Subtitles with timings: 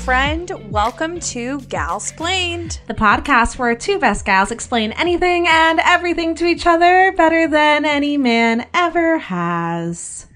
[0.00, 0.50] friend.
[0.70, 2.78] Welcome to Galsplained.
[2.86, 7.84] The podcast where two best gals explain anything and everything to each other better than
[7.84, 10.26] any man ever has.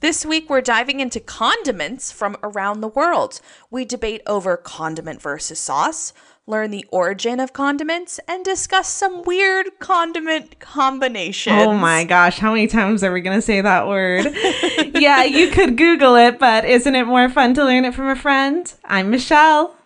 [0.00, 3.40] This week, we're diving into condiments from around the world.
[3.70, 6.12] We debate over condiment versus sauce,
[6.46, 11.62] learn the origin of condiments, and discuss some weird condiment combinations.
[11.62, 14.26] Oh my gosh, how many times are we going to say that word?
[14.94, 18.16] yeah, you could Google it, but isn't it more fun to learn it from a
[18.16, 18.72] friend?
[18.84, 19.76] I'm Michelle.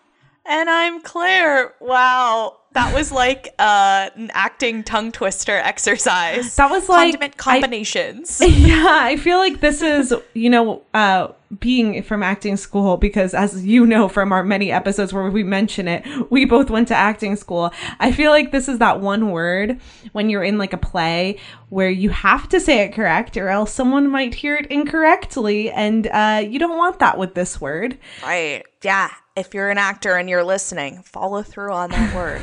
[0.45, 1.75] And I'm Claire.
[1.81, 2.57] Wow.
[2.79, 6.55] That was like uh, an acting tongue twister exercise.
[6.55, 8.41] That was like condiment combinations.
[8.41, 13.35] I, yeah, I feel like this is, you know, uh, being from acting school because
[13.35, 16.95] as you know from our many episodes where we mention it, we both went to
[16.95, 17.73] acting school.
[17.99, 19.81] I feel like this is that one word
[20.13, 21.39] when you're in like a play
[21.71, 26.07] where you have to say it correct or else someone might hear it incorrectly and
[26.09, 27.99] uh, you don't want that with this word.
[28.23, 28.63] Right.
[28.83, 29.11] Yeah.
[29.39, 32.43] If you're an actor and you're listening, follow through on that word.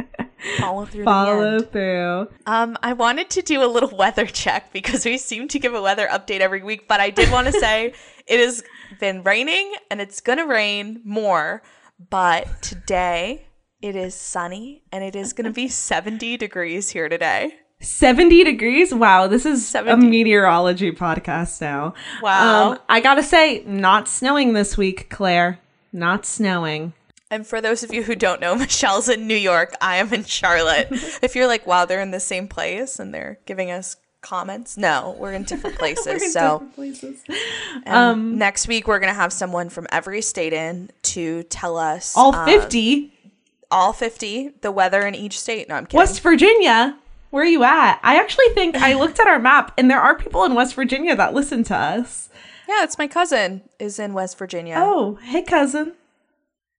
[0.58, 1.04] follow through.
[1.04, 2.28] Follow through.
[2.46, 5.82] Um, I wanted to do a little weather check because we seem to give a
[5.82, 7.92] weather update every week, but I did want to say
[8.26, 8.64] it has
[8.98, 11.62] been raining and it's gonna rain more.
[12.08, 13.48] But today
[13.82, 17.52] it is sunny and it is gonna be 70 degrees here today.
[17.80, 18.94] 70 degrees?
[18.94, 19.92] Wow, this is 70.
[20.06, 21.92] a meteorology podcast now.
[22.22, 22.72] Wow.
[22.72, 25.58] Um, I gotta say, not snowing this week, Claire.
[25.92, 26.94] Not snowing.
[27.30, 29.74] And for those of you who don't know, Michelle's in New York.
[29.80, 30.88] I am in Charlotte.
[31.22, 35.16] if you're like, wow, they're in the same place and they're giving us comments, no,
[35.18, 36.22] we're in different places.
[36.22, 37.22] In so different places.
[37.86, 42.34] Um, next week we're gonna have someone from every state in to tell us All
[42.34, 43.12] uh, 50.
[43.70, 45.68] all fifty, the weather in each state.
[45.68, 45.98] No, I'm kidding.
[45.98, 46.96] West Virginia.
[47.30, 47.98] Where are you at?
[48.02, 51.16] I actually think I looked at our map and there are people in West Virginia
[51.16, 52.28] that listen to us.
[52.72, 54.76] Yeah, it's my cousin is in West Virginia.
[54.78, 55.94] Oh, hey cousin.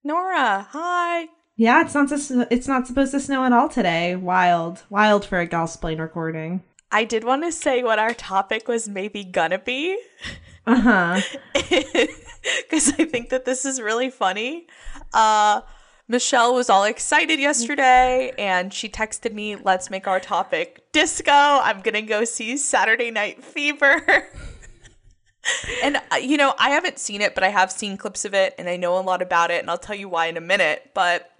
[0.02, 1.28] Nora, hi.
[1.56, 2.10] Yeah, it's not
[2.50, 4.16] it's not supposed to snow at all today.
[4.16, 4.82] Wild.
[4.90, 6.62] Wild for a Galsplain recording.
[6.90, 9.98] I did want to say what our topic was maybe gonna be.
[10.66, 11.20] Uh-huh.
[11.54, 14.66] because I think that this is really funny.
[15.12, 15.60] Uh,
[16.08, 21.32] Michelle was all excited yesterday and she texted me, let's make our topic disco.
[21.32, 24.28] I'm going to go see Saturday Night Fever.
[25.82, 28.54] and, uh, you know, I haven't seen it, but I have seen clips of it
[28.58, 29.60] and I know a lot about it.
[29.60, 30.90] And I'll tell you why in a minute.
[30.94, 31.30] But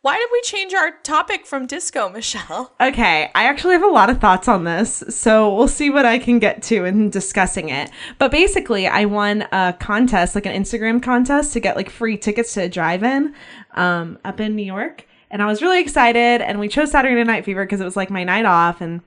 [0.00, 2.72] why did we change our topic from disco, Michelle?
[2.80, 6.18] Okay, I actually have a lot of thoughts on this, so we'll see what I
[6.18, 7.90] can get to in discussing it.
[8.18, 12.54] But basically, I won a contest, like an Instagram contest, to get like free tickets
[12.54, 13.34] to a drive-in
[13.74, 16.40] um, up in New York, and I was really excited.
[16.40, 19.02] And we chose Saturday Night Fever because it was like my night off, and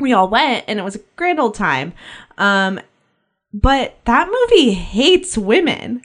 [0.00, 1.92] we all went, and it was a grand old time.
[2.38, 2.80] Um,
[3.52, 6.02] but that movie hates women.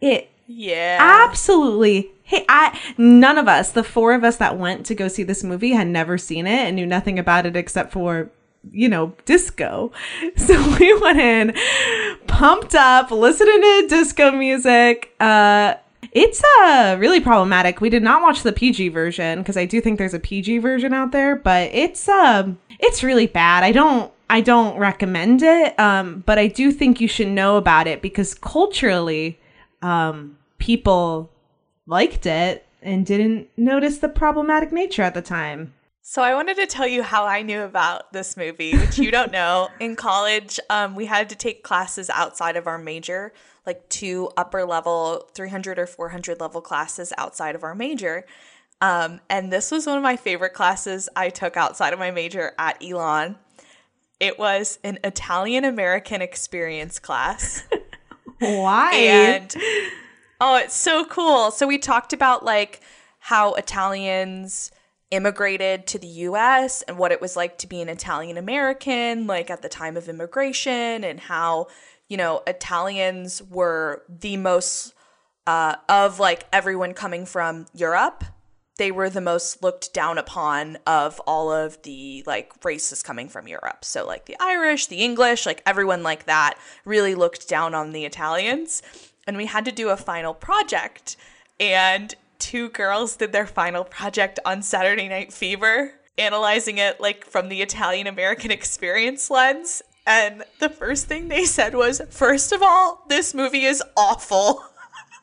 [0.00, 0.98] It Yeah.
[1.00, 5.22] absolutely hey i none of us the four of us that went to go see
[5.22, 8.30] this movie had never seen it and knew nothing about it except for
[8.70, 9.92] you know disco
[10.36, 11.54] so we went in
[12.26, 15.74] pumped up listening to disco music uh
[16.10, 19.98] it's uh really problematic we did not watch the pg version because i do think
[19.98, 24.40] there's a pg version out there but it's um it's really bad i don't i
[24.40, 29.38] don't recommend it um but i do think you should know about it because culturally
[29.82, 31.30] um, people
[31.86, 35.74] liked it and didn't notice the problematic nature at the time.
[36.04, 39.30] So I wanted to tell you how I knew about this movie, which you don't
[39.30, 39.68] know.
[39.80, 43.32] In college, um, we had to take classes outside of our major,
[43.64, 48.26] like two upper level, 300 or 400 level classes outside of our major.
[48.80, 52.52] Um, and this was one of my favorite classes I took outside of my major
[52.58, 53.36] at Elon.
[54.18, 57.62] It was an Italian American experience class.
[58.40, 58.92] Why?
[58.96, 59.54] And
[60.40, 61.52] oh, it's so cool.
[61.52, 62.80] So we talked about like
[63.20, 64.72] how Italians
[65.12, 69.50] immigrated to the US and what it was like to be an Italian American, like
[69.50, 71.68] at the time of immigration, and how,
[72.08, 74.94] you know, Italians were the most,
[75.46, 78.24] uh, of like everyone coming from Europe.
[78.78, 83.46] They were the most looked down upon of all of the like races coming from
[83.46, 83.84] Europe.
[83.84, 86.54] So, like the Irish, the English, like everyone like that
[86.86, 88.82] really looked down on the Italians.
[89.26, 91.16] And we had to do a final project.
[91.60, 97.48] And two girls did their final project on Saturday Night Fever, analyzing it like from
[97.48, 99.80] the Italian American experience lens.
[100.04, 104.64] And the first thing they said was, first of all, this movie is awful.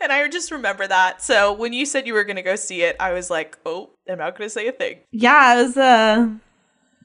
[0.00, 1.20] and I just remember that.
[1.20, 3.90] So when you said you were going to go see it, I was like, oh,
[4.08, 5.00] I'm not going to say a thing.
[5.10, 6.28] Yeah, it was uh,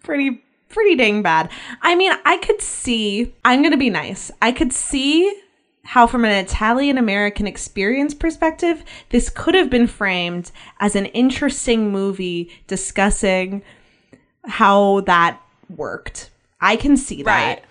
[0.04, 1.50] pretty pretty dang bad.
[1.82, 3.34] I mean, I could see.
[3.44, 4.30] I'm gonna be nice.
[4.40, 5.36] I could see
[5.90, 11.92] how, from an Italian American experience perspective, this could have been framed as an interesting
[11.92, 13.64] movie discussing
[14.46, 15.42] how that
[15.76, 16.30] worked.
[16.62, 17.58] I can see that.
[17.58, 17.64] Right.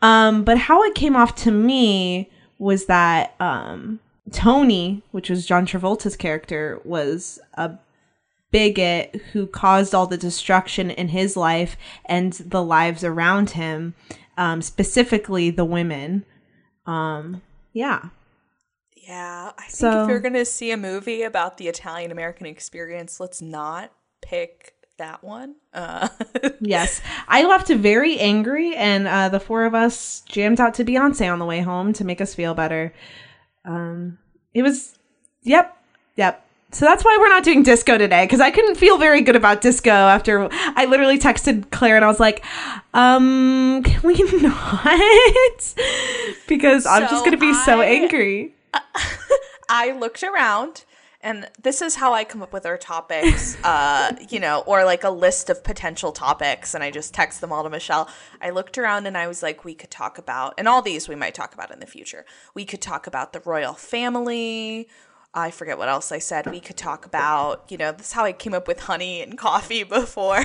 [0.00, 4.00] Um, but how it came off to me was that um,
[4.30, 7.72] Tony, which was John Travolta's character, was a
[8.50, 11.76] bigot who caused all the destruction in his life
[12.06, 13.94] and the lives around him,
[14.38, 16.24] um, specifically the women.
[16.86, 17.42] Um,
[17.72, 18.08] yeah.
[18.96, 23.18] Yeah, I think So- if you're gonna see a movie about the Italian American experience,
[23.20, 25.56] let's not pick that one.
[25.74, 26.08] Uh,
[26.60, 27.00] Yes.
[27.26, 31.38] I left very angry, and uh, the four of us jammed out to Beyonce on
[31.40, 32.92] the way home to make us feel better.
[33.64, 34.18] Um,
[34.54, 34.96] it was,
[35.42, 35.76] yep,
[36.16, 36.41] yep.
[36.72, 39.60] So that's why we're not doing disco today because I couldn't feel very good about
[39.60, 42.42] disco after I literally texted Claire and I was like,
[42.94, 45.74] um, can we not?
[46.48, 48.54] because I'm just going to be so I- angry.
[49.68, 50.84] I looked around,
[51.22, 55.04] and this is how I come up with our topics, uh, you know, or like
[55.04, 58.08] a list of potential topics, and I just text them all to Michelle.
[58.40, 61.14] I looked around and I was like, we could talk about, and all these we
[61.14, 62.24] might talk about in the future.
[62.54, 64.88] We could talk about the royal family.
[65.34, 66.46] I forget what else I said.
[66.46, 69.38] We could talk about, you know, this is how I came up with honey and
[69.38, 70.38] coffee before.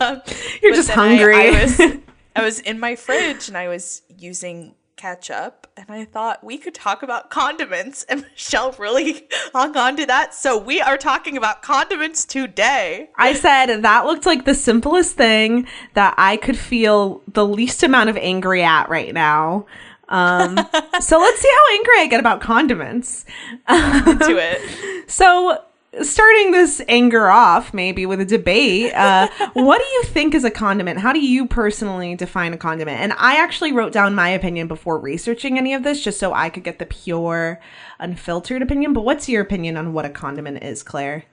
[0.00, 0.22] Um,
[0.62, 1.34] You're just then I- hungry.
[1.36, 1.80] I, was,
[2.36, 6.74] I was in my fridge and I was using ketchup, and I thought we could
[6.74, 10.32] talk about condiments, and Michelle really hung on to that.
[10.32, 13.10] So we are talking about condiments today.
[13.16, 18.10] I said that looked like the simplest thing that I could feel the least amount
[18.10, 19.66] of angry at right now.
[20.12, 20.56] Um,
[21.00, 23.24] so let's see how angry I get about condiments.
[23.68, 24.60] To it.
[25.08, 25.62] So,
[26.00, 30.50] starting this anger off, maybe with a debate, uh, what do you think is a
[30.50, 31.00] condiment?
[31.00, 33.00] How do you personally define a condiment?
[33.00, 36.48] And I actually wrote down my opinion before researching any of this, just so I
[36.48, 37.60] could get the pure,
[37.98, 38.94] unfiltered opinion.
[38.94, 41.24] But what's your opinion on what a condiment is, Claire?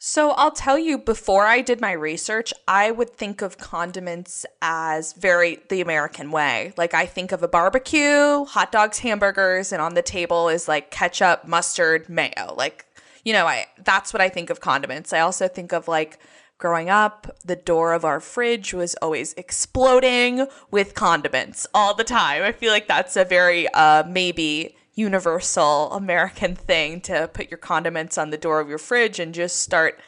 [0.00, 5.12] So I'll tell you, before I did my research, I would think of condiments as
[5.14, 6.72] very the American way.
[6.76, 10.92] Like I think of a barbecue, hot dogs, hamburgers, and on the table is like
[10.92, 12.54] ketchup, mustard, mayo.
[12.56, 12.86] Like,
[13.24, 15.12] you know, I that's what I think of condiments.
[15.12, 16.20] I also think of like
[16.58, 22.44] growing up, the door of our fridge was always exploding with condiments all the time.
[22.44, 28.18] I feel like that's a very uh maybe universal American thing to put your condiments
[28.18, 30.00] on the door of your fridge and just start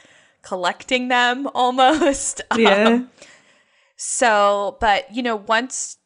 [0.43, 2.43] collecting them almost.
[2.57, 2.89] Yeah.
[2.89, 3.11] Um,
[3.97, 5.99] so, but you know, once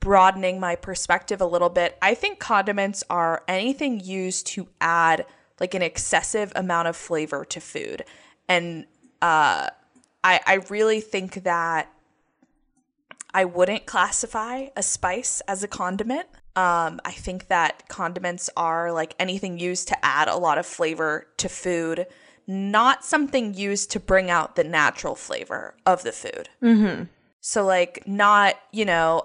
[0.00, 5.26] broadening my perspective a little bit, I think condiments are anything used to add
[5.58, 8.04] like an excessive amount of flavor to food.
[8.48, 8.86] And
[9.20, 9.68] uh
[10.22, 11.92] I I really think that
[13.34, 16.28] I wouldn't classify a spice as a condiment.
[16.58, 21.28] Um, I think that condiments are like anything used to add a lot of flavor
[21.36, 22.06] to food,
[22.48, 26.48] not something used to bring out the natural flavor of the food.
[26.60, 27.04] Mm-hmm.
[27.40, 29.22] So, like, not, you know,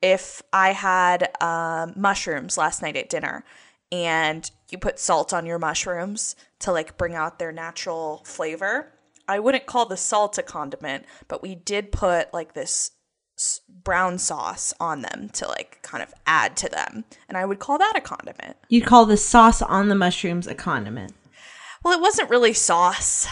[0.00, 3.44] if I had um, mushrooms last night at dinner
[3.92, 8.92] and you put salt on your mushrooms to like bring out their natural flavor,
[9.28, 12.90] I wouldn't call the salt a condiment, but we did put like this
[13.68, 17.04] brown sauce on them to like kind of add to them.
[17.28, 18.56] And I would call that a condiment.
[18.68, 21.14] You'd call the sauce on the mushrooms a condiment.
[21.82, 23.26] Well, it wasn't really sauce.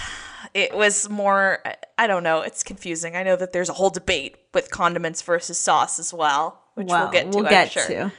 [0.54, 1.62] It was more,
[1.98, 3.14] I- don't know, it's confusing.
[3.14, 7.10] I know that there's a whole debate with condiments versus sauce as well, which we'll
[7.10, 7.46] get to.
[7.46, 7.86] I'm sure.
[7.86, 8.12] to.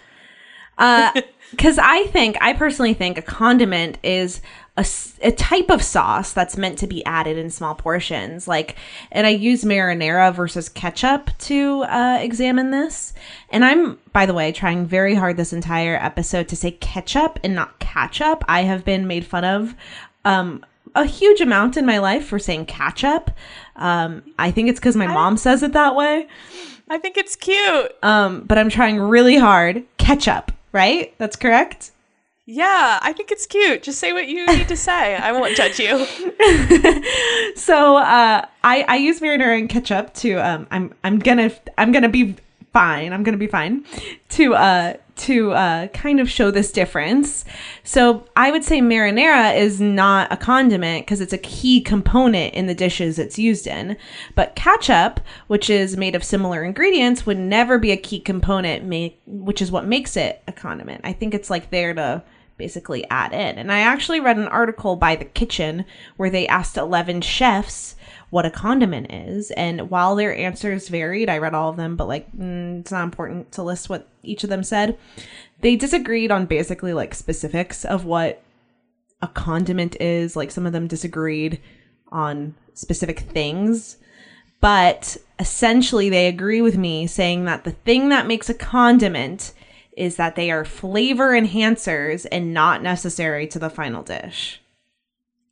[0.78, 1.12] Uh,
[1.52, 4.42] because I think, I personally think a condiment is
[4.78, 4.86] a,
[5.22, 8.48] a type of sauce that's meant to be added in small portions.
[8.48, 8.76] Like,
[9.12, 13.14] and I use marinara versus ketchup to uh, examine this.
[13.50, 17.54] And I'm, by the way, trying very hard this entire episode to say ketchup and
[17.54, 18.44] not ketchup.
[18.48, 19.76] I have been made fun of.
[20.24, 23.32] Um, a huge amount in my life for saying ketchup.
[23.78, 26.28] Um, I think it's because my mom says it that way.
[26.90, 27.96] I think it's cute.
[28.04, 29.86] Um, but I'm trying really hard.
[29.98, 31.14] Ketchup, right?
[31.18, 31.92] That's correct.
[32.54, 33.82] Yeah, I think it's cute.
[33.82, 35.16] Just say what you need to say.
[35.16, 36.06] I won't judge you.
[37.56, 42.10] So uh, I I use marinara and ketchup to um I'm I'm gonna I'm gonna
[42.10, 42.36] be
[42.74, 43.14] fine.
[43.14, 43.86] I'm gonna be fine
[44.30, 44.94] to uh
[45.28, 47.46] to uh kind of show this difference.
[47.84, 52.66] So I would say marinara is not a condiment because it's a key component in
[52.68, 53.96] the dishes it's used in.
[54.36, 59.16] But ketchup, which is made of similar ingredients, would never be a key component, ma-
[59.26, 61.02] which is what makes it a condiment.
[61.06, 62.24] I think it's like there to
[62.62, 63.58] basically add in.
[63.58, 65.84] And I actually read an article by The Kitchen
[66.16, 67.96] where they asked 11 chefs
[68.30, 69.50] what a condiment is.
[69.52, 73.04] And while their answers varied, I read all of them, but like mm, it's not
[73.04, 74.96] important to list what each of them said.
[75.62, 78.44] They disagreed on basically like specifics of what
[79.24, 80.36] a condiment is.
[80.36, 81.60] Like some of them disagreed
[82.12, 83.98] on specific things.
[84.60, 89.52] But essentially, they agree with me saying that the thing that makes a condiment
[90.02, 94.60] is that they are flavor enhancers and not necessary to the final dish.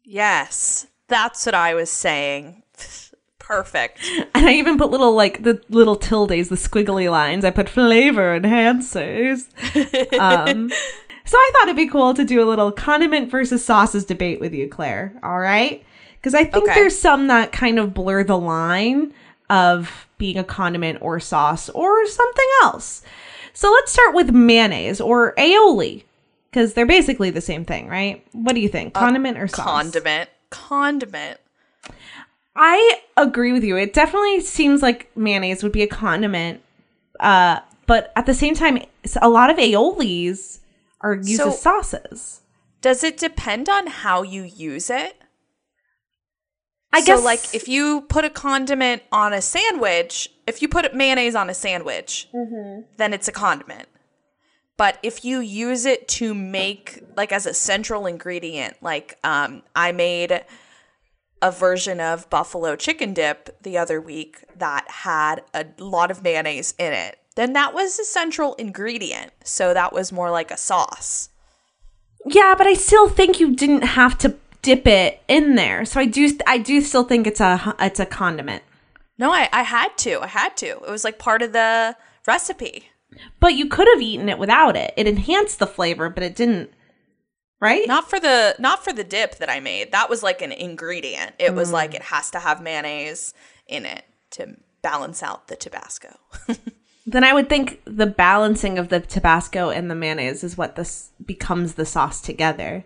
[0.03, 2.63] Yes, that's what I was saying.
[3.39, 3.99] Perfect.
[4.33, 7.45] And I even put little like the little tildes, the squiggly lines.
[7.45, 9.45] I put flavor enhancers.
[10.19, 10.69] um,
[11.25, 14.53] so I thought it'd be cool to do a little condiment versus sauces debate with
[14.53, 15.13] you, Claire.
[15.21, 15.83] All right,
[16.15, 16.73] because I think Okay.
[16.73, 19.13] there's some that kind of blur the line
[19.49, 23.03] of being a condiment or sauce or something else.
[23.53, 26.03] So let's start with mayonnaise or aioli
[26.51, 28.25] because they're basically the same thing, right?
[28.31, 28.93] What do you think?
[28.93, 29.65] Condiment or sauce?
[29.65, 30.29] Condiment.
[30.49, 31.37] Condiment.
[32.55, 33.77] I agree with you.
[33.77, 36.61] It definitely seems like mayonnaise would be a condiment.
[37.19, 38.79] Uh, but at the same time,
[39.21, 40.59] a lot of aiolis
[41.01, 42.41] are used So- as sauces.
[42.81, 45.18] Does it depend on how you use it?
[46.91, 50.93] I so, guess like, if you put a condiment on a sandwich, if you put
[50.95, 52.81] mayonnaise on a sandwich, Mm-hmm.
[52.97, 53.87] then it's a condiment.
[54.75, 59.91] But if you use it to make, like, as a central ingredient, like, um, I
[59.91, 60.43] made
[61.41, 66.73] a version of buffalo chicken dip the other week that had a lot of mayonnaise
[66.79, 69.31] in it, then that was a central ingredient.
[69.43, 71.29] So that was more like a sauce.
[72.25, 75.85] yeah, but I still think you didn't have to dip it in there.
[75.85, 78.63] So I do, I do still think it's a, it's a condiment.
[79.17, 80.21] No, I, I had to.
[80.21, 80.67] I had to.
[80.67, 82.89] It was like part of the recipe.
[83.39, 84.93] But you could have eaten it without it.
[84.95, 86.71] It enhanced the flavor, but it didn't.
[87.59, 87.85] Right?
[87.87, 89.91] Not for the not for the dip that I made.
[89.91, 91.33] That was like an ingredient.
[91.37, 93.33] It was like it has to have mayonnaise
[93.67, 96.15] in it to balance out the Tabasco.
[97.05, 101.09] then I would think the balancing of the Tabasco and the mayonnaise is what this
[101.25, 102.85] becomes the sauce together.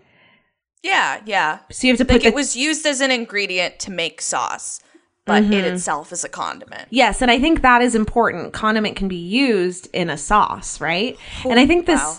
[0.84, 1.58] Yeah, yeah.
[1.72, 4.80] So you have to put Like it was used as an ingredient to make sauce,
[5.24, 6.86] but it itself is a condiment.
[6.90, 8.52] Yes, and I think that is important.
[8.52, 11.16] Condiment can be used in a sauce, right?
[11.44, 12.18] and I think this wow.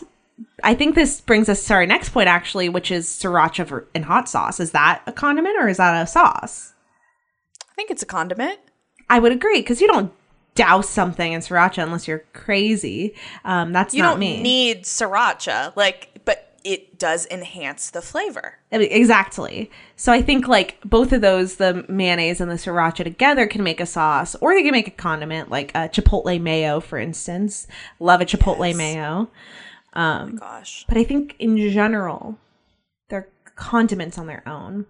[0.63, 4.27] I think this brings us to our next point actually, which is sriracha in hot
[4.27, 4.59] sauce.
[4.59, 6.73] Is that a condiment or is that a sauce?
[7.61, 8.59] I think it's a condiment.
[9.09, 10.11] I would agree because you don't
[10.55, 13.13] douse something in sriracha unless you're crazy.
[13.43, 14.41] Um, that's You not don't me.
[14.41, 18.57] need sriracha, like, but it does enhance the flavor.
[18.71, 19.69] Exactly.
[19.95, 23.79] So I think like both of those, the mayonnaise and the sriracha together can make
[23.79, 27.67] a sauce, or they can make a condiment, like a chipotle mayo, for instance.
[27.99, 28.75] Love a chipotle Yes.
[28.77, 29.29] mayo.
[29.95, 30.85] oh my gosh.
[30.89, 32.37] but I think in general,
[33.09, 34.87] they're condiments on their own.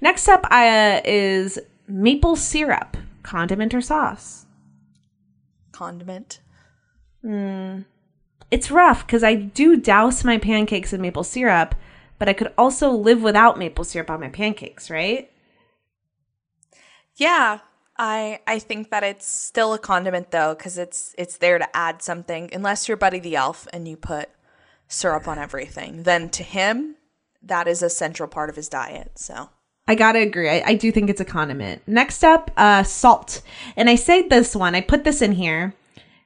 [0.00, 4.46] Next up uh, is maple syrup, condiment or sauce.
[5.72, 6.40] Condiment.
[8.50, 11.74] It's rough because I do douse my pancakes in maple syrup,
[12.18, 15.30] but I could also live without maple syrup on my pancakes, right?
[17.16, 17.60] Yeah,
[17.98, 22.02] I I think that it's still a condiment though cuz it's it's there to add
[22.02, 24.30] something unless you're Buddy the Elf and you put
[24.86, 26.04] syrup on everything.
[26.04, 26.96] Then to him
[27.42, 29.12] that is a central part of his diet.
[29.16, 29.50] So,
[29.86, 30.48] I gotta agree.
[30.48, 31.82] I, I do think it's a condiment.
[31.86, 33.42] Next up, uh, salt.
[33.76, 35.74] And I say this one, I put this in here.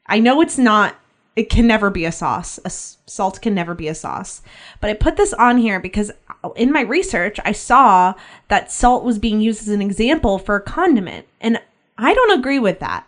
[0.07, 0.97] I know it's not,
[1.35, 2.59] it can never be a sauce.
[2.59, 4.43] A s- salt can never be a sauce.
[4.81, 6.13] But I put this on here because
[6.57, 8.15] in my research, I saw
[8.49, 11.27] that salt was being used as an example for a condiment.
[11.41, 11.59] And
[11.97, 13.07] I don't agree with that.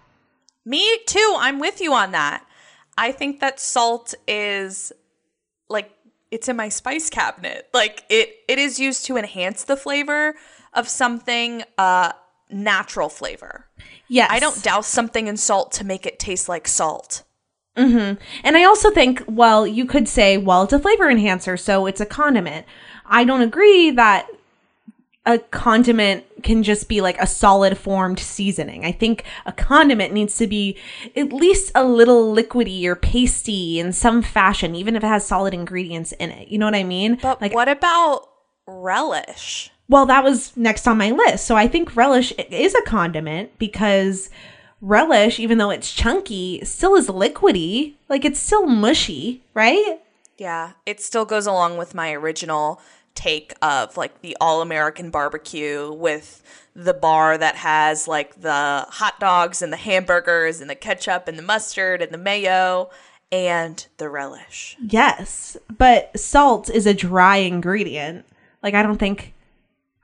[0.65, 1.37] me too.
[1.39, 2.45] I'm with you on that.
[2.97, 4.93] I think that salt is
[5.69, 5.91] like
[6.31, 7.69] it's in my spice cabinet.
[7.75, 10.35] Like it it is used to enhance the flavor
[10.73, 12.13] of something uh
[12.51, 13.67] natural flavor.
[14.09, 14.31] Yes.
[14.31, 17.24] I don't douse something in salt to make it taste like salt.
[17.77, 18.23] Mm-hmm.
[18.45, 22.01] And I also think, well, you could say, well, it's a flavor enhancer, so it's
[22.01, 22.67] a condiment.
[23.07, 24.29] I don't agree that
[25.27, 28.85] a condiment can just be like a solid formed seasoning.
[28.85, 30.79] I think a condiment needs to be
[31.17, 35.55] at least a little liquidy or pasty in some fashion, even if it has solid
[35.55, 36.49] ingredients in it.
[36.49, 37.19] You know what I mean?
[37.21, 38.29] But like, what about
[38.67, 39.71] relish?
[39.89, 41.47] well, that was next on my list.
[41.47, 44.31] So I think relish is a condiment because
[44.85, 47.95] relish, even though it's chunky, still is liquidy.
[48.09, 49.99] Like it's still mushy, right?
[50.37, 52.81] Yeah, it still goes along with my original
[53.15, 56.43] take of like the all American barbecue with
[56.75, 61.39] the bar that has like the hot dogs and the hamburgers and the ketchup and
[61.39, 62.91] the mustard and the mayo
[63.31, 64.77] and the relish.
[64.85, 68.27] Yes, but salt is a dry ingredient.
[68.63, 69.33] Like I don't think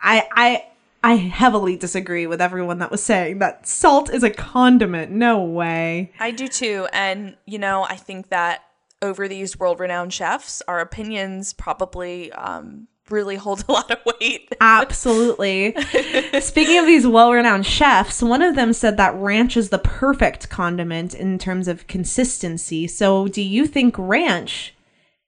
[0.01, 0.65] I I
[1.03, 5.11] I heavily disagree with everyone that was saying that salt is a condiment.
[5.13, 6.13] No way.
[6.21, 6.89] I do too.
[6.93, 8.65] And, you know, I think that
[9.03, 14.55] over these world renowned chefs, our opinions probably um, really hold a lot of weight.
[14.61, 15.75] Absolutely.
[16.41, 20.49] Speaking of these well renowned chefs, one of them said that ranch is the perfect
[20.51, 22.87] condiment in terms of consistency.
[22.87, 24.75] So, do you think ranch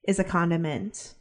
[0.06, 1.14] is a condiment?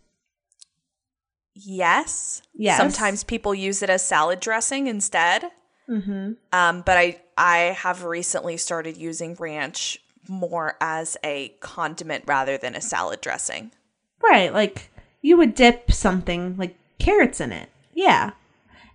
[1.53, 2.41] Yes.
[2.53, 2.77] Yes.
[2.77, 5.51] Sometimes people use it as salad dressing instead.
[5.89, 6.33] Mm-hmm.
[6.53, 12.75] Um, but I I have recently started using ranch more as a condiment rather than
[12.75, 13.71] a salad dressing.
[14.21, 14.53] Right.
[14.53, 14.91] Like
[15.21, 17.69] you would dip something like carrots in it.
[17.93, 18.31] Yeah.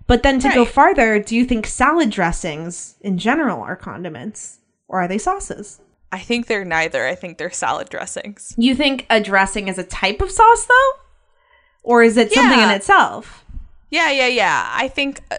[0.07, 5.01] But then to go farther, do you think salad dressings in general are condiments or
[5.01, 5.81] are they sauces?
[6.13, 7.07] I think they're neither.
[7.07, 8.55] I think they're salad dressings.
[8.57, 10.93] You think a dressing is a type of sauce though?
[11.87, 13.45] Or is it something in itself?
[13.91, 14.69] Yeah, yeah, yeah.
[14.73, 15.39] I think a,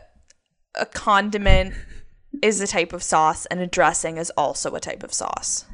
[0.76, 1.74] a condiment
[2.42, 5.66] is a type of sauce and a dressing is also a type of sauce.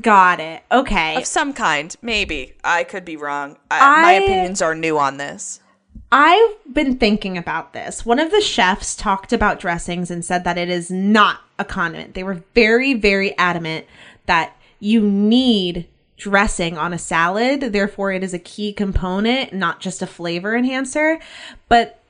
[0.00, 0.62] Got it.
[0.72, 1.16] Okay.
[1.16, 2.54] Of some kind, maybe.
[2.64, 3.58] I could be wrong.
[3.70, 5.60] I, my opinions are new on this.
[6.10, 8.06] I've been thinking about this.
[8.06, 12.14] One of the chefs talked about dressings and said that it is not a condiment.
[12.14, 13.84] They were very, very adamant
[14.24, 15.86] that you need
[16.16, 17.60] dressing on a salad.
[17.60, 21.18] Therefore, it is a key component, not just a flavor enhancer.
[21.68, 22.00] But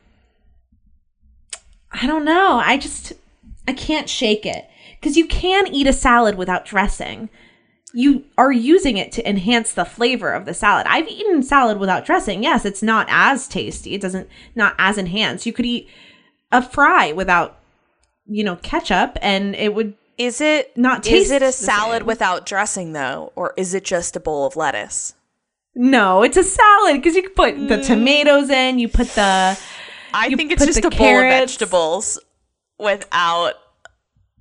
[1.93, 2.61] I don't know.
[2.63, 3.13] I just,
[3.67, 4.69] I can't shake it.
[5.01, 7.29] Because you can eat a salad without dressing
[7.97, 10.87] you are using it to enhance the flavor of the salad.
[10.87, 12.43] I've eaten salad without dressing.
[12.43, 13.95] Yes, it's not as tasty.
[13.95, 15.47] It doesn't not as enhanced.
[15.47, 15.89] You could eat
[16.53, 17.59] a fry without
[18.27, 22.93] you know ketchup and it would Is it Not Is it a salad without dressing
[22.93, 25.15] though, or is it just a bowl of lettuce?
[25.79, 27.69] no, it's a salad because you can put Mm.
[27.69, 29.59] the tomatoes in, you put the
[30.15, 32.19] I think it's just a bowl of vegetables
[32.79, 33.55] without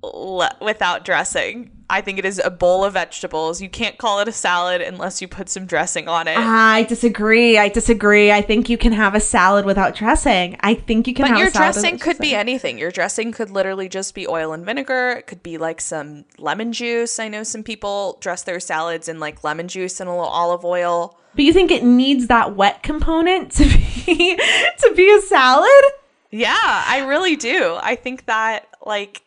[0.02, 1.72] le- without dressing.
[1.90, 3.62] I think it is a bowl of vegetables.
[3.62, 6.38] You can't call it a salad unless you put some dressing on it.
[6.38, 7.60] I disagree.
[7.60, 8.32] I disagree.
[8.32, 10.58] I think you can have a salad without dressing.
[10.62, 12.80] I think you can But have your a salad dressing could be anything.
[12.80, 15.12] Your dressing could literally just be oil and vinegar.
[15.12, 17.20] It could be like some lemon juice.
[17.20, 20.66] I know some people dress their salads in like lemon juice and a little olive
[20.66, 21.20] oil.
[21.36, 24.36] But you think it needs that wet component to be
[24.80, 25.70] to be a salad?
[26.32, 27.78] Yeah, I really do.
[27.82, 29.22] I think that like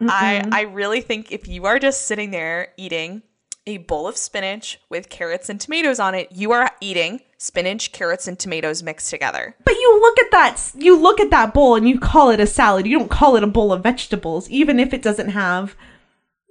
[0.00, 3.22] I I really think if you are just sitting there eating
[3.66, 8.26] a bowl of spinach with carrots and tomatoes on it, you are eating spinach, carrots,
[8.26, 9.54] and tomatoes mixed together.
[9.64, 12.46] But you look at that you look at that bowl and you call it a
[12.46, 12.86] salad.
[12.86, 15.76] You don't call it a bowl of vegetables, even if it doesn't have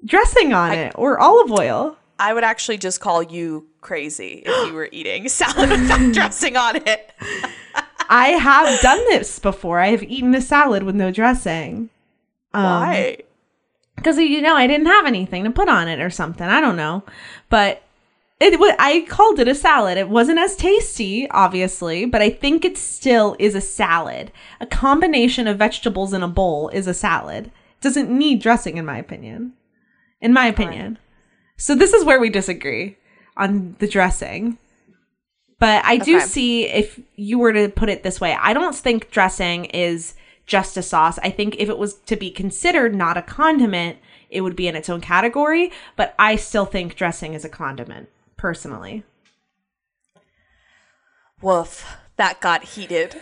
[0.06, 1.98] dressing on it or olive oil.
[2.20, 6.78] I would actually just call you crazy if you were eating salad without dressing on
[6.78, 7.12] it.
[8.10, 9.80] I have done this before.
[9.80, 11.90] I have eaten a salad with no dressing.
[12.54, 13.18] Um, Why?
[13.98, 16.48] Because you know I didn't have anything to put on it or something.
[16.48, 17.04] I don't know,
[17.50, 17.84] but
[18.40, 19.98] it I called it a salad.
[19.98, 24.32] It wasn't as tasty, obviously, but I think it still is a salad.
[24.62, 27.48] A combination of vegetables in a bowl is a salad.
[27.48, 29.54] It doesn't need dressing, in my opinion.
[30.22, 31.00] In my opinion.
[31.58, 32.98] So this is where we disagree
[33.36, 34.58] on the dressing.
[35.60, 36.26] But I do Okay.
[36.26, 40.14] see if you were to put it this way, I don't think dressing is
[40.48, 41.20] just a sauce.
[41.20, 43.98] I think if it was to be considered not a condiment,
[44.30, 45.72] it would be in its own category.
[45.96, 49.04] But I still think dressing is a condiment, personally.
[51.42, 51.86] Woof.
[52.16, 53.16] That got heated.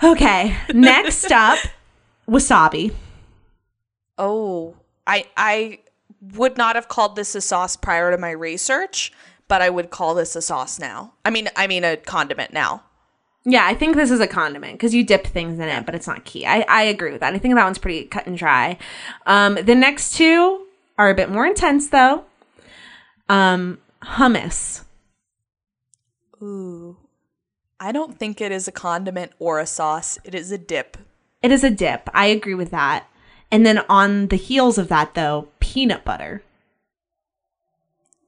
[0.00, 1.58] Okay, next up,
[2.28, 2.94] wasabi.
[4.16, 5.80] Oh, I I
[6.20, 9.12] would not have called this a sauce prior to my research,
[9.48, 11.14] but I would call this a sauce now.
[11.24, 12.84] I mean, I mean a condiment now.
[13.44, 16.06] Yeah, I think this is a condiment because you dip things in it, but it's
[16.06, 16.46] not key.
[16.46, 17.34] I, I agree with that.
[17.34, 18.78] I think that one's pretty cut and dry.
[19.26, 22.24] Um, the next two are a bit more intense, though.
[23.28, 24.84] Um, hummus.
[26.40, 26.96] Ooh.
[27.80, 30.18] I don't think it is a condiment or a sauce.
[30.22, 30.96] It is a dip.
[31.42, 32.08] It is a dip.
[32.14, 33.06] I agree with that.
[33.50, 36.44] And then on the heels of that, though, peanut butter.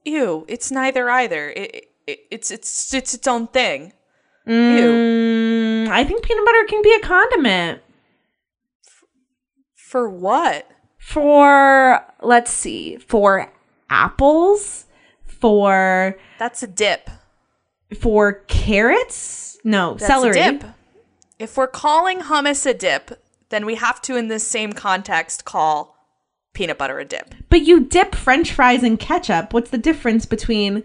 [0.03, 1.49] Ew, it's neither either.
[1.51, 3.93] It, it it's it's it's its own thing.
[4.47, 7.81] Mm, I think peanut butter can be a condiment
[9.75, 10.69] For what?
[10.97, 13.51] for, let's see, for
[13.91, 14.85] apples,
[15.25, 17.09] for That's a dip.
[17.99, 19.57] for carrots.
[19.63, 20.39] No, That's celery.
[20.39, 20.63] a dip.
[21.37, 25.95] If we're calling hummus a dip, then we have to in this same context call
[26.53, 27.35] peanut butter a dip.
[27.49, 29.53] But you dip French fries in ketchup.
[29.53, 30.83] What's the difference between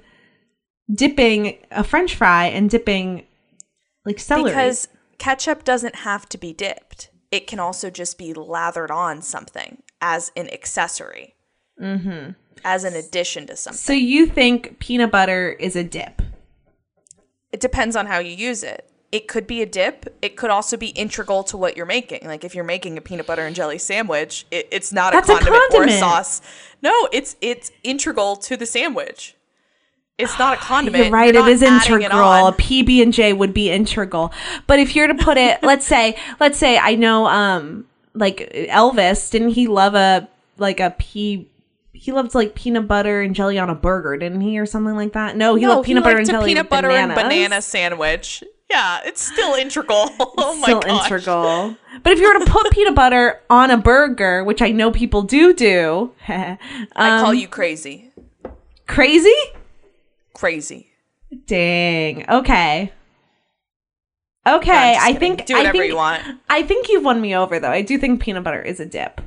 [0.92, 3.24] dipping a French fry and dipping
[4.04, 4.50] like celery?
[4.50, 7.10] Because ketchup doesn't have to be dipped.
[7.30, 11.36] It can also just be lathered on something as an accessory.
[11.80, 12.32] Mm-hmm.
[12.64, 13.78] As an addition to something.
[13.78, 16.20] So you think peanut butter is a dip?
[17.52, 18.86] It depends on how you use it.
[19.12, 20.16] It could be a dip.
[20.22, 22.26] It could also be integral to what you're making.
[22.26, 25.22] Like if you're making a peanut butter and jelly sandwich, it, it's not a a
[25.22, 26.42] condiment, or a sauce.
[26.82, 29.34] No, it's it's integral to the sandwich.
[30.20, 31.04] It's not a condiment.
[31.04, 31.34] You're right.
[31.34, 32.52] You're it is integral.
[32.52, 34.32] PB and J would be integral.
[34.66, 39.30] But if you're to put it, let's say, let's say, I know, um, like Elvis,
[39.30, 40.28] didn't he love a
[40.58, 41.46] like a pea?
[41.92, 45.12] He loved like peanut butter and jelly on a burger, didn't he, or something like
[45.12, 45.36] that?
[45.36, 46.48] No, he no, loved peanut he butter and a jelly.
[46.50, 47.18] peanut butter bananas.
[47.18, 48.42] and banana sandwich.
[48.70, 50.10] Yeah, it's still integral.
[50.20, 51.10] oh my Still gosh.
[51.10, 51.76] integral.
[52.04, 55.22] But if you were to put peanut butter on a burger, which I know people
[55.22, 56.56] do do, I
[56.94, 58.12] um, call you crazy.
[58.86, 59.34] crazy.
[60.40, 60.88] Crazy.
[61.46, 62.28] Dang.
[62.28, 62.92] Okay.
[64.46, 65.18] Okay, No, I kidding.
[65.36, 66.22] think do whatever I think, you want.
[66.48, 67.70] I think you've won me over though.
[67.70, 69.20] I do think peanut butter is a dip.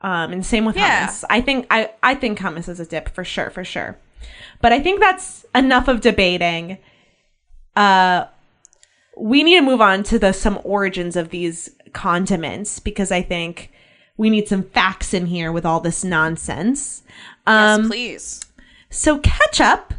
[0.00, 1.08] Um, and same with Yeah.
[1.08, 1.24] hummus.
[1.28, 3.98] I think I I think hummus is a dip for sure, for sure.
[4.62, 6.78] But I think that's enough of debating.
[7.74, 8.26] Uh,
[9.16, 13.72] we need to move on to the some origins of these condiments because I think
[14.16, 17.02] we need some facts in here with all this nonsense.
[17.46, 18.40] Um, yes, please.
[18.88, 19.94] so ketchup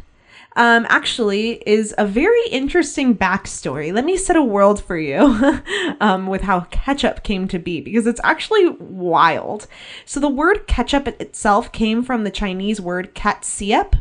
[0.56, 3.92] um, actually is a very interesting backstory.
[3.92, 5.62] Let me set a world for you
[6.00, 9.66] um, with how ketchup came to be because it's actually wild.
[10.04, 13.94] So the word ketchup itself came from the Chinese word katsiep.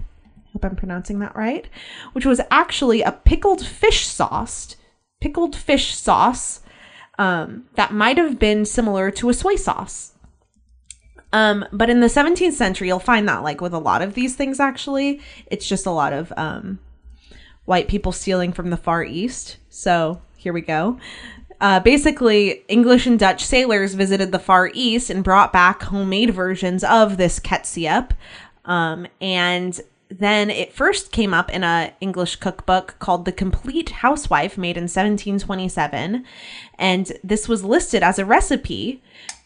[0.54, 1.68] Hope I'm pronouncing that right.
[2.14, 4.76] Which was actually a pickled fish sauce,
[5.22, 6.62] pickled fish sauce
[7.18, 10.14] um, that might have been similar to a soy sauce.
[11.34, 14.36] Um, but in the 17th century, you'll find that like with a lot of these
[14.36, 16.80] things, actually, it's just a lot of um,
[17.65, 19.58] white people stealing from the Far East.
[19.70, 21.00] So here we go.
[21.62, 26.84] Uh, basically, English and Dutch sailors visited the Far East and brought back homemade versions
[26.84, 28.13] of this ketchup.
[28.65, 34.58] Um, and then it first came up in a English cookbook called The Complete Housewife,
[34.58, 36.26] made in 1727.
[36.78, 39.02] And this was listed as a recipe.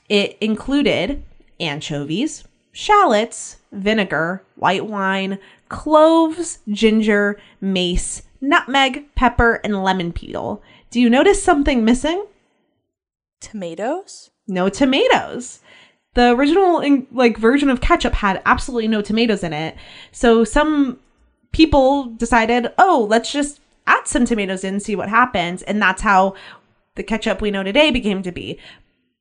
[0.07, 1.21] It included
[1.59, 5.39] anchovies, shallots, vinegar, white wine,
[5.69, 10.61] cloves, ginger, mace, nutmeg, pepper, and lemon peel.
[10.89, 12.25] Do you notice something missing?
[13.41, 14.29] Tomatoes?
[14.47, 15.59] No tomatoes.
[16.13, 19.75] The original like version of ketchup had absolutely no tomatoes in it.
[20.11, 20.99] So some
[21.51, 26.35] people decided, "Oh, let's just add some tomatoes in see what happens." And that's how
[26.95, 28.57] the ketchup we know today became to be.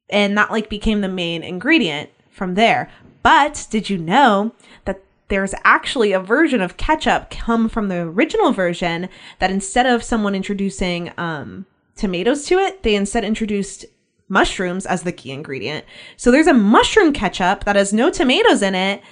[0.08, 2.90] And that like became the main ingredient from there.
[3.22, 8.52] But did you know that there's actually a version of ketchup come from the original
[8.52, 11.64] version that instead of someone introducing um,
[11.96, 13.86] tomatoes to it, they instead introduced
[14.28, 15.84] mushrooms as the key ingredient.
[16.16, 19.02] So there's a mushroom ketchup that has no tomatoes in it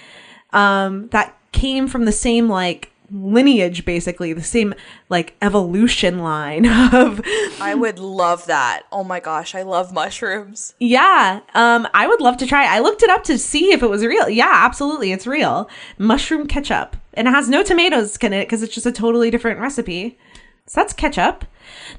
[0.52, 4.74] um, that came from the same like lineage, basically the same
[5.08, 7.20] like evolution line of
[7.60, 8.82] I would love that.
[8.90, 10.74] Oh my gosh, I love mushrooms.
[10.80, 12.70] yeah, um, I would love to try it.
[12.70, 14.28] I looked it up to see if it was real.
[14.28, 15.68] Yeah, absolutely, it's real.
[15.98, 19.60] Mushroom ketchup, and it has no tomatoes in it because it's just a totally different
[19.60, 20.18] recipe.
[20.66, 21.44] So that's ketchup.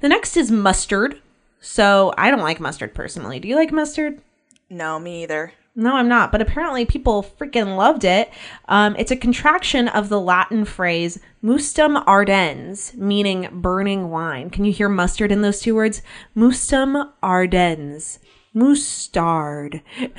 [0.02, 1.21] The next is mustard.
[1.60, 3.39] So I don't like mustard personally.
[3.39, 4.21] Do you like mustard?
[4.69, 5.54] No, me either.
[5.76, 6.32] No, I'm not.
[6.32, 8.32] But apparently, people freaking loved it.
[8.68, 14.52] Um, it's a contraction of the Latin phrase "mustum ardens," meaning burning wine.
[14.52, 16.04] Can you hear mustard in those two words?
[16.36, 18.20] Mustum ardens,
[18.54, 19.82] mustard.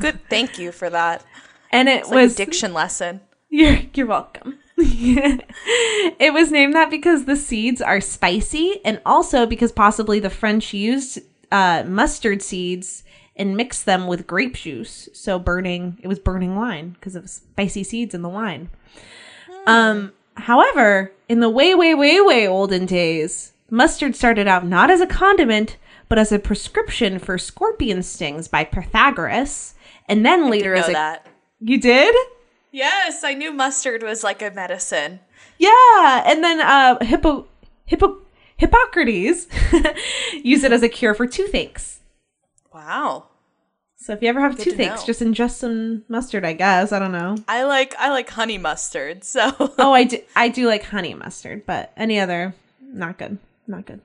[0.00, 1.24] Good, thank you for that.
[1.70, 3.20] And it It's like was a diction lesson.
[3.50, 4.58] You're you're welcome.
[4.76, 10.74] it was named that because the seeds are spicy and also because possibly the French
[10.74, 11.20] used
[11.52, 13.04] uh, mustard seeds
[13.36, 15.08] and mixed them with grape juice.
[15.12, 18.70] So burning it was burning wine because of spicy seeds in the wine.
[19.66, 25.00] Um however, in the way way way way olden days, mustard started out not as
[25.00, 25.76] a condiment
[26.08, 29.74] but as a prescription for scorpion stings by Pythagoras
[30.08, 31.26] and then later as a that.
[31.60, 32.14] You did?
[32.70, 35.20] Yes, I knew mustard was like a medicine.
[35.58, 37.46] Yeah, and then uh Hippo
[37.86, 38.18] Hippo
[38.56, 39.46] Hippocrates
[40.42, 42.00] used it as a cure for toothaches.
[42.74, 43.28] Wow.
[43.96, 45.06] So if you ever have to toothaches, know.
[45.06, 46.90] just ingest some mustard, I guess.
[46.90, 47.36] I don't know.
[47.46, 49.22] I like I like honey mustard.
[49.22, 53.38] So Oh, I do I do like honey mustard, but any other not good.
[53.66, 54.00] Not good.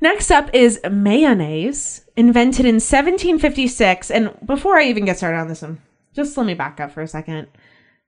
[0.00, 4.10] Next up is mayonnaise, invented in 1756.
[4.10, 5.80] And before I even get started on this one,
[6.14, 7.48] just let me back up for a second.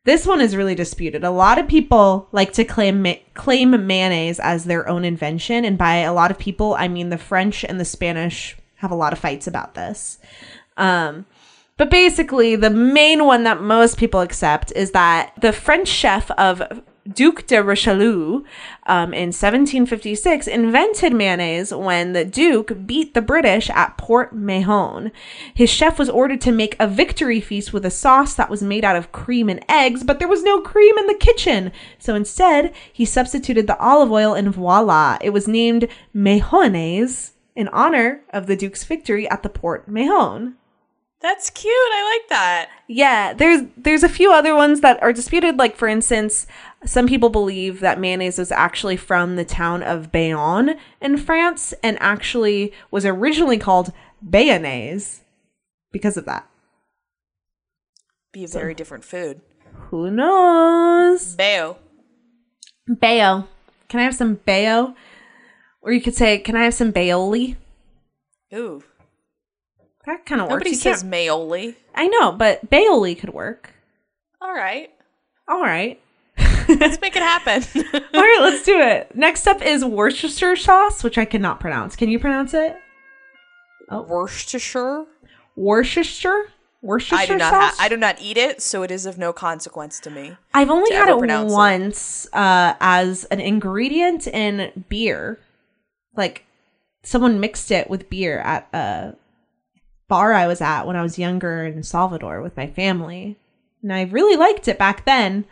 [0.04, 1.22] This one is really disputed.
[1.22, 5.76] A lot of people like to claim ma- claim mayonnaise as their own invention, and
[5.76, 9.12] by a lot of people, I mean the French and the Spanish have a lot
[9.12, 10.18] of fights about this.
[10.76, 11.26] Um,
[11.76, 16.82] but basically, the main one that most people accept is that the French chef of
[17.12, 18.42] Duc de Richelieu
[18.86, 25.12] um, in 1756 invented mayonnaise when the Duke beat the British at Port Mahon.
[25.54, 28.84] His chef was ordered to make a victory feast with a sauce that was made
[28.84, 31.72] out of cream and eggs, but there was no cream in the kitchen.
[31.98, 38.22] So instead, he substituted the olive oil and voila, it was named Mahonnaise in honor
[38.30, 40.54] of the Duke's victory at the Port Mahon.
[41.20, 41.72] That's cute.
[41.72, 42.68] I like that.
[42.86, 45.58] Yeah, there's there's a few other ones that are disputed.
[45.58, 46.46] Like for instance,
[46.84, 51.98] some people believe that mayonnaise was actually from the town of Bayonne in France, and
[52.00, 53.92] actually was originally called
[54.22, 55.22] Bayonnaise
[55.90, 56.48] because of that.
[58.30, 59.40] Be a very different food.
[59.90, 61.34] Who knows?
[61.34, 61.78] Bayo.
[62.86, 63.48] Bayo.
[63.88, 64.94] Can I have some bayo?
[65.88, 67.56] Or you could say, can I have some bayoli?
[68.52, 68.82] Ooh.
[70.04, 70.56] That kind of works.
[70.60, 71.76] Nobody You says can't- Mayoli.
[71.94, 73.72] I know, but bayoli could work.
[74.42, 74.90] All right.
[75.48, 75.98] All right.
[76.68, 77.62] Let's make it happen.
[77.94, 79.16] All right, let's do it.
[79.16, 81.96] Next up is Worcestershire sauce, which I cannot pronounce.
[81.96, 82.76] Can you pronounce it?
[83.90, 85.06] Worcestershire.
[85.56, 86.52] Worcestershire?
[86.82, 87.54] Worcestershire I do not.
[87.54, 87.80] Ha- sauce?
[87.80, 90.36] I do not eat it, so it is of no consequence to me.
[90.52, 91.54] I've only had it pronounce it.
[91.56, 95.38] once uh, as an ingredient in beer.
[96.18, 96.44] Like
[97.02, 99.14] someone mixed it with beer at a
[100.08, 103.36] bar I was at when I was younger in Salvador with my family.
[103.82, 105.46] And I really liked it back then.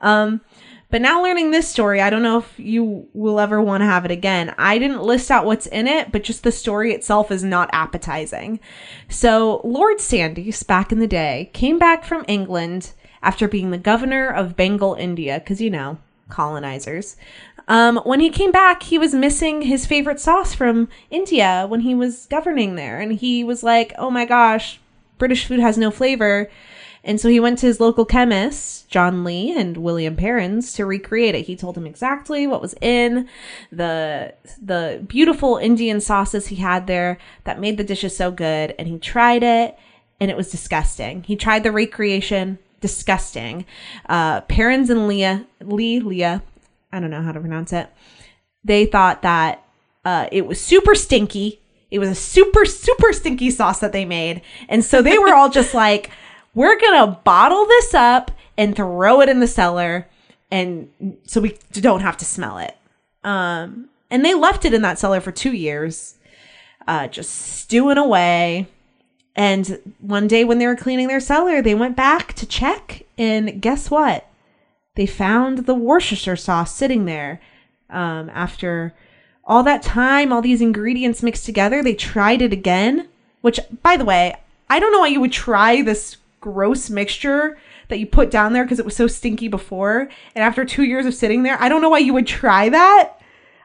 [0.00, 0.42] Um,
[0.90, 4.04] but now learning this story, I don't know if you will ever want to have
[4.04, 4.52] it again.
[4.58, 8.58] I didn't list out what's in it, but just the story itself is not appetizing.
[9.08, 14.28] So, Lord Sandys, back in the day, came back from England after being the governor
[14.28, 17.16] of Bengal, India, because you know, colonizers.
[17.70, 21.94] Um, when he came back, he was missing his favorite sauce from India when he
[21.94, 22.98] was governing there.
[22.98, 24.80] And he was like, oh my gosh,
[25.18, 26.50] British food has no flavor.
[27.04, 31.36] And so he went to his local chemists, John Lea and William Perrins, to recreate
[31.36, 31.46] it.
[31.46, 33.28] He told him exactly what was in
[33.70, 38.74] the the beautiful Indian sauces he had there that made the dishes so good.
[38.80, 39.78] And he tried it,
[40.18, 41.22] and it was disgusting.
[41.22, 43.64] He tried the recreation, disgusting.
[44.08, 46.42] Uh, Perrins and Leah, Lee, Leah,
[46.92, 47.88] I don't know how to pronounce it.
[48.64, 49.64] They thought that
[50.04, 51.60] uh, it was super stinky.
[51.90, 54.42] It was a super, super stinky sauce that they made.
[54.68, 56.10] And so they were all just like,
[56.54, 60.08] we're going to bottle this up and throw it in the cellar.
[60.50, 60.90] And
[61.24, 62.76] so we don't have to smell it.
[63.22, 66.16] Um, and they left it in that cellar for two years,
[66.88, 68.66] uh, just stewing away.
[69.36, 73.04] And one day when they were cleaning their cellar, they went back to check.
[73.16, 74.26] And guess what?
[75.00, 77.40] They found the Worcestershire sauce sitting there.
[77.88, 78.92] Um, after
[79.46, 83.08] all that time, all these ingredients mixed together, they tried it again.
[83.40, 84.36] Which, by the way,
[84.68, 87.56] I don't know why you would try this gross mixture
[87.88, 90.10] that you put down there because it was so stinky before.
[90.34, 93.12] And after two years of sitting there, I don't know why you would try that.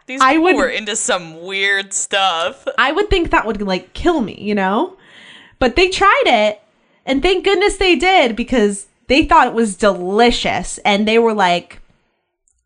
[0.06, 2.66] These I people would- were into some weird stuff.
[2.78, 4.96] I would think that would like kill me, you know?
[5.60, 6.62] But they tried it,
[7.06, 11.80] and thank goodness they did because they thought it was delicious and they were like,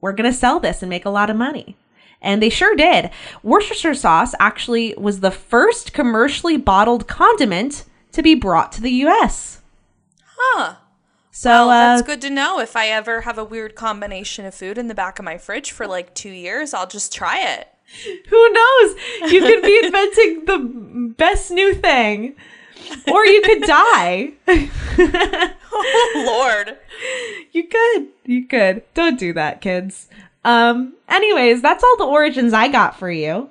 [0.01, 1.75] we're going to sell this and make a lot of money.
[2.21, 3.11] And they sure did.
[3.43, 9.61] Worcestershire sauce actually was the first commercially bottled condiment to be brought to the US.
[10.37, 10.75] Huh.
[11.31, 12.59] So Well, uh, that's good to know.
[12.59, 15.71] If I ever have a weird combination of food in the back of my fridge
[15.71, 17.67] for like two years, I'll just try it.
[18.29, 19.31] who knows?
[19.31, 22.35] You could be inventing the best new thing.
[23.11, 24.31] Or you could die.
[25.71, 26.77] Oh, Lord.
[27.51, 28.07] You could.
[28.25, 28.83] You could.
[28.93, 30.07] Don't do that, kids.
[30.43, 33.49] Um, anyways, that's all the origins I got for you.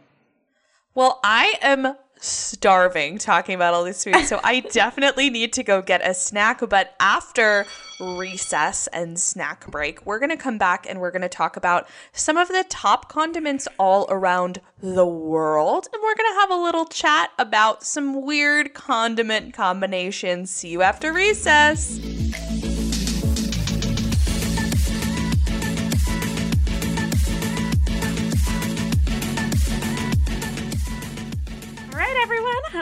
[0.94, 5.82] Well, I am starving talking about all these foods, so I definitely need to go
[5.82, 6.60] get a snack.
[6.68, 7.66] But after
[8.00, 11.88] recess and snack break, we're going to come back and we're going to talk about
[12.12, 15.88] some of the top condiments all around the world.
[15.92, 20.50] And we're going to have a little chat about some weird condiment combinations.
[20.50, 21.98] See you after recess.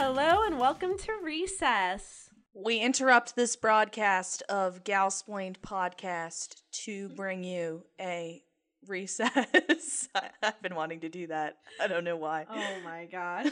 [0.09, 2.31] Hello and welcome to Recess.
[2.55, 8.41] We interrupt this broadcast of Galsplained podcast to bring you a
[8.87, 10.09] recess.
[10.45, 11.57] I've been wanting to do that.
[11.81, 12.47] I don't know why.
[12.49, 13.51] Oh my god.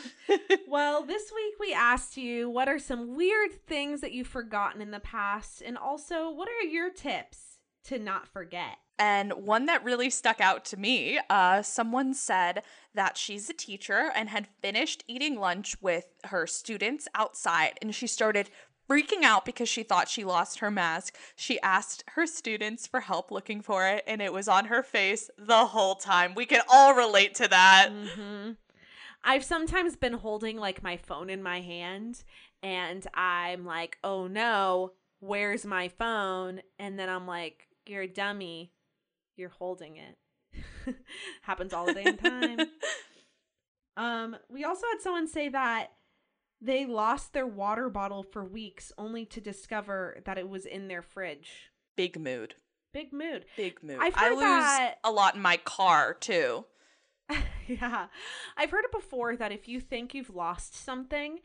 [0.69, 4.93] well, this week we asked you what are some weird things that you've forgotten in
[4.93, 8.77] the past and also what are your tips to not forget.
[8.98, 12.62] And one that really stuck out to me, uh, someone said
[12.94, 18.07] that she's a teacher and had finished eating lunch with her students outside, and she
[18.07, 18.50] started
[18.88, 21.16] freaking out because she thought she lost her mask.
[21.35, 25.28] She asked her students for help looking for it, and it was on her face
[25.38, 26.35] the whole time.
[26.35, 27.90] We can all relate to that.
[27.90, 28.52] Mm-hmm.
[29.24, 32.22] I've sometimes been holding like my phone in my hand,
[32.62, 36.61] and I'm like, oh no, where's my phone?
[36.78, 38.70] And then I'm like, you're a dummy
[39.37, 40.16] you're holding it.
[41.42, 42.59] Happens all the damn time.
[43.97, 45.88] um, we also had someone say that
[46.61, 51.03] they lost their water bottle for weeks only to discover that it was in their
[51.03, 51.70] fridge.
[51.97, 52.55] Big mood.
[52.92, 53.44] Big mood.
[53.57, 53.99] Big mood.
[54.01, 56.64] I've I heard lose that- a lot in my car too.
[57.66, 58.07] yeah.
[58.57, 61.40] I've heard it before that if you think you've lost something,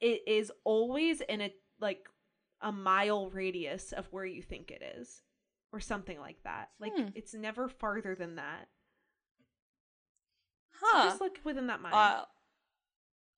[0.00, 2.08] it is always in a like
[2.60, 5.22] a mile radius of where you think it is
[5.76, 6.70] or something like that.
[6.80, 7.08] Like Hmm.
[7.14, 8.68] it's never farther than that.
[10.80, 11.04] So Huh.
[11.04, 11.94] just look within that mile.
[11.94, 12.24] Uh,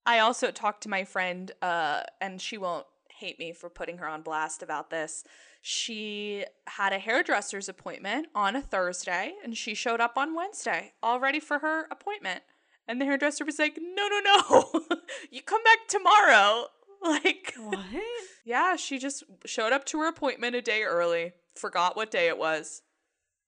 [0.05, 4.07] I also talked to my friend, uh, and she won't hate me for putting her
[4.07, 5.23] on blast about this.
[5.61, 11.19] She had a hairdresser's appointment on a Thursday, and she showed up on Wednesday, all
[11.19, 12.43] ready for her appointment.
[12.87, 14.85] And the hairdresser was like, "No, no, no,
[15.31, 16.67] you come back tomorrow."
[17.01, 17.85] Like, what?
[18.43, 22.37] yeah, she just showed up to her appointment a day early, forgot what day it
[22.37, 22.81] was.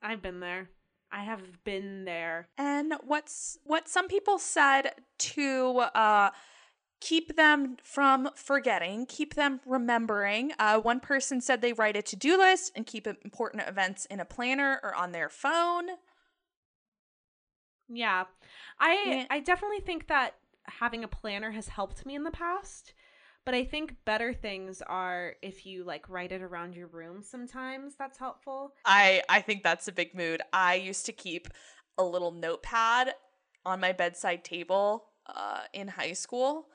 [0.02, 0.70] I've been there.
[1.12, 2.48] I have been there.
[2.58, 6.32] And what's what some people said to uh,
[7.02, 10.54] keep them from forgetting, keep them remembering.
[10.58, 14.20] Uh, one person said they write a to do list and keep important events in
[14.20, 15.90] a planner or on their phone.
[17.90, 18.24] Yeah.
[18.80, 19.26] I Yeah.
[19.30, 20.36] I definitely think that
[20.66, 22.94] having a planner has helped me in the past.
[23.45, 27.95] But I think better things are if you like write it around your room sometimes.
[27.97, 28.73] That's helpful.
[28.86, 30.41] I I think that's a big mood.
[30.54, 31.47] I used to keep
[31.97, 33.13] a little notepad
[33.65, 36.67] on my bedside table uh, in high school,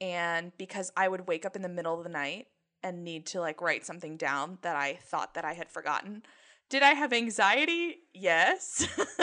[0.00, 2.46] and because I would wake up in the middle of the night
[2.82, 6.22] and need to like write something down that I thought that I had forgotten.
[6.68, 7.96] Did I have anxiety?
[8.14, 8.86] Yes.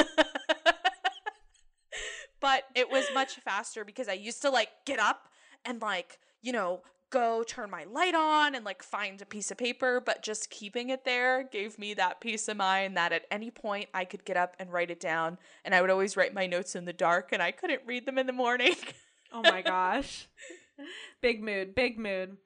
[2.39, 5.27] but it was much faster because I used to like get up
[5.65, 9.57] and like, you know, go turn my light on and like find a piece of
[9.57, 13.49] paper, but just keeping it there gave me that peace of mind that at any
[13.49, 15.37] point I could get up and write it down.
[15.65, 18.17] And I would always write my notes in the dark and I couldn't read them
[18.17, 18.75] in the morning.
[19.31, 20.27] Oh my gosh.
[21.21, 22.37] big mood, big mood.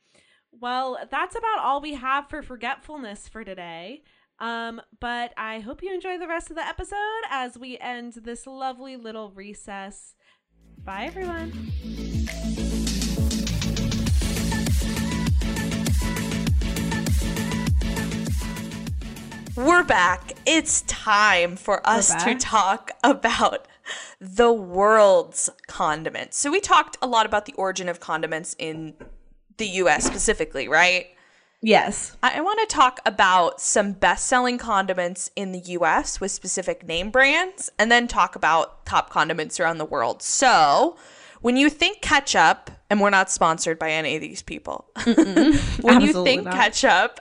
[0.52, 4.04] Well, that's about all we have for forgetfulness for today.
[4.38, 6.98] Um, but I hope you enjoy the rest of the episode
[7.30, 10.16] as we end this lovely little recess.
[10.84, 11.72] Bye, everyone.
[19.56, 20.34] We're back.
[20.48, 23.68] It's time for us to talk about
[24.20, 26.38] the world's condiments.
[26.38, 28.96] So, we talked a lot about the origin of condiments in
[29.58, 31.08] the US specifically, right?
[31.62, 32.18] Yes.
[32.24, 37.12] I want to talk about some best selling condiments in the US with specific name
[37.12, 40.24] brands and then talk about top condiments around the world.
[40.24, 40.98] So,
[41.42, 46.24] when you think ketchup, and we're not sponsored by any of these people, when you
[46.24, 46.56] think not.
[46.56, 47.20] ketchup,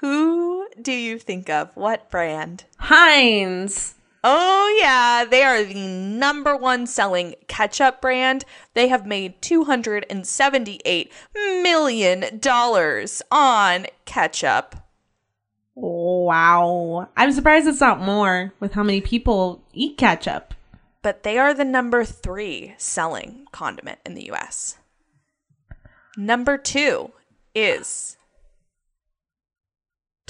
[0.00, 1.70] who do you think of?
[1.74, 2.64] What brand?
[2.78, 3.94] Heinz.
[4.26, 8.46] Oh, yeah, they are the number one selling ketchup brand.
[8.72, 12.40] They have made $278 million
[13.30, 14.76] on ketchup.
[15.74, 17.08] Wow.
[17.16, 20.54] I'm surprised it's not more with how many people eat ketchup.
[21.02, 24.78] But they are the number three selling condiment in the US.
[26.16, 27.12] Number two
[27.54, 28.16] is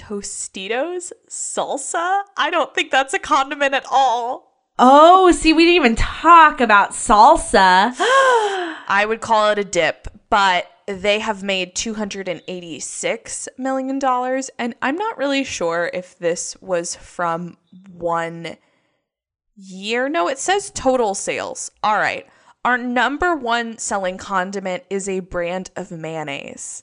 [0.05, 2.23] Tostitos salsa.
[2.37, 4.53] I don't think that's a condiment at all.
[4.79, 7.95] Oh, see, we didn't even talk about salsa.
[8.87, 14.01] I would call it a dip, but they have made $286 million.
[14.59, 17.57] And I'm not really sure if this was from
[17.91, 18.57] one
[19.57, 20.09] year.
[20.11, 21.71] No, it says total sales.
[21.83, 22.27] All right.
[22.65, 26.83] Our number one selling condiment is a brand of mayonnaise.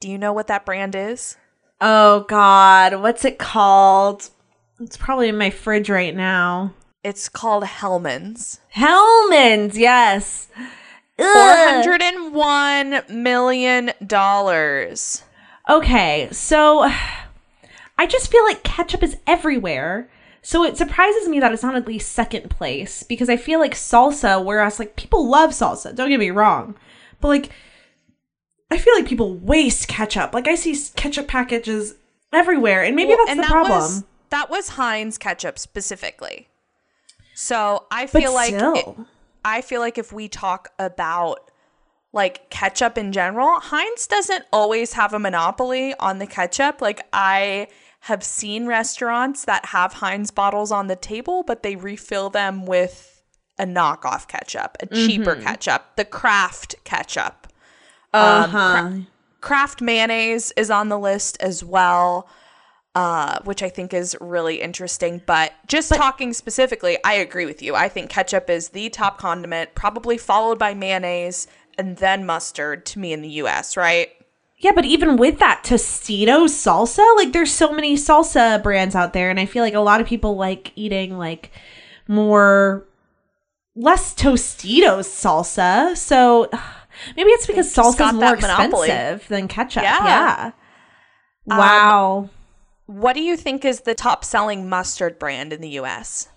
[0.00, 1.36] Do you know what that brand is?
[1.84, 3.02] Oh, God.
[3.02, 4.30] What's it called?
[4.80, 6.74] It's probably in my fridge right now.
[7.02, 8.60] It's called Hellmann's.
[8.68, 10.48] Hellmann's, yes.
[11.18, 13.90] $401 million.
[15.68, 16.90] Okay, so
[17.98, 20.08] I just feel like ketchup is everywhere.
[20.40, 23.74] So it surprises me that it's not at least second place because I feel like
[23.74, 26.76] salsa, whereas like people love salsa, don't get me wrong.
[27.20, 27.50] But like
[28.72, 30.32] I feel like people waste ketchup.
[30.34, 31.94] Like I see ketchup packages
[32.32, 33.72] everywhere, and maybe Well, that's and the that problem.
[33.80, 36.48] Was, that was Heinz ketchup specifically.
[37.34, 38.86] So I feel like it-
[39.44, 41.50] I feel like if we talk about
[42.12, 46.80] like ketchup in general, Heinz doesn't always have a monopoly on the ketchup.
[46.80, 47.68] Like I
[48.00, 53.22] have seen restaurants that have Heinz bottles on the table, but they refill them with
[53.58, 55.42] a knockoff ketchup, a cheaper Mm-hmm.
[55.44, 57.41] ketchup, the Kraft ketchup.
[58.12, 58.90] Uh huh.
[59.40, 62.28] Kraft mayonnaise is on the list as well,
[62.94, 65.20] uh, which I think is really interesting.
[65.26, 67.74] But just talking specifically, I agree with you.
[67.74, 71.46] I think ketchup is the top condiment, probably followed by mayonnaise
[71.78, 74.10] and then mustard to me in the US, right?
[74.58, 79.28] Yeah, but even with that Tostitos salsa, like there's so many salsa brands out there,
[79.28, 81.50] and I feel like a lot of people like eating like
[82.06, 82.86] more
[83.74, 85.96] less Tostitos salsa.
[85.96, 86.48] So
[87.16, 88.88] maybe it's because salsa is more that monopoly.
[88.88, 89.82] expensive than ketchup.
[89.82, 90.04] Yeah.
[91.46, 91.58] Yeah.
[91.58, 92.30] Wow.
[92.86, 96.28] What do you think is the top selling mustard brand in the US?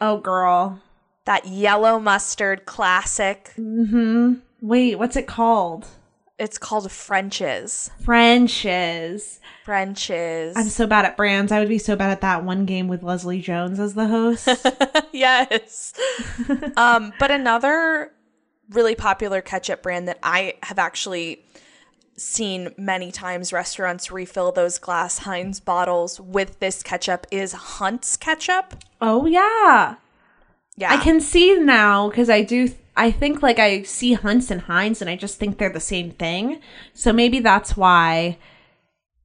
[0.00, 0.80] oh, girl.
[1.24, 3.52] That yellow mustard classic.
[3.56, 4.34] Mm-hmm.
[4.60, 5.86] Wait, what's it called?
[6.38, 7.90] It's called French's.
[8.04, 9.40] French's.
[9.64, 10.56] French's.
[10.56, 11.52] I'm so bad at brands.
[11.52, 14.48] I would be so bad at that one game with Leslie Jones as the host.
[15.12, 15.94] yes.
[16.76, 18.10] um, but another
[18.70, 21.44] really popular ketchup brand that I have actually
[22.16, 28.76] seen many times restaurants refill those glass Heinz bottles with this ketchup is Hunt's ketchup.
[29.00, 29.96] oh, yeah.
[30.76, 30.92] Yeah.
[30.92, 32.68] I can see now because I do.
[32.96, 36.10] I think like I see Hunts and Heinz, and I just think they're the same
[36.10, 36.60] thing.
[36.92, 38.38] So maybe that's why.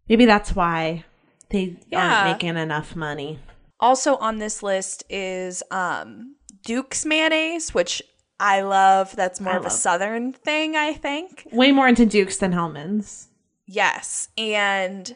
[0.07, 1.05] Maybe that's why
[1.49, 2.23] they Yeah.
[2.25, 3.39] aren't making enough money.
[3.79, 8.01] Also on this list is um, Duke's mayonnaise, which
[8.39, 9.15] I love.
[9.15, 11.47] That's more I of a southern thing, I think.
[11.51, 13.27] Way more into Dukes than Hellmann's.
[13.65, 14.29] Yes.
[14.37, 15.15] And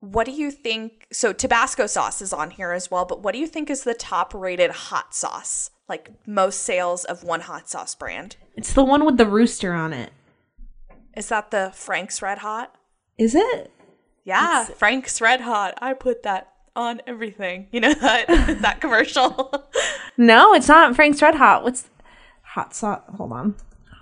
[0.00, 1.06] what do you think?
[1.12, 3.94] So, Tabasco sauce is on here as well, but what do you think is the
[3.94, 5.70] top rated hot sauce?
[5.88, 8.36] Like most sales of one hot sauce brand?
[8.56, 10.12] It's the one with the rooster on it.
[11.16, 12.74] Is that the Frank's Red Hot?
[13.18, 13.70] Is it?
[14.24, 15.74] Yeah, Frank's Red Hot.
[15.82, 17.68] I put that on everything.
[17.70, 18.26] You know that
[18.62, 19.52] that commercial.
[20.18, 21.64] No, it's not Frank's Red Hot.
[21.64, 21.88] What's
[22.52, 23.02] hot sauce?
[23.16, 23.54] Hold on.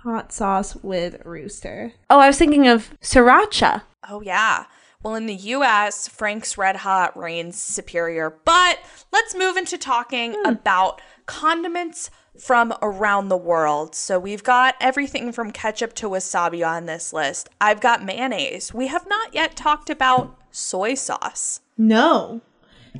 [0.03, 1.93] Hot sauce with rooster.
[2.09, 3.83] Oh, I was thinking of sriracha.
[4.09, 4.65] oh yeah.
[5.03, 8.37] Well, in the US, Frank's Red Hot reigns superior.
[8.45, 8.79] But
[9.11, 10.45] let's move into talking hmm.
[10.45, 13.95] about condiments from around the world.
[13.95, 17.49] So we've got everything from ketchup to wasabi on this list.
[17.59, 18.73] I've got mayonnaise.
[18.73, 21.61] We have not yet talked about soy sauce.
[21.77, 22.41] No,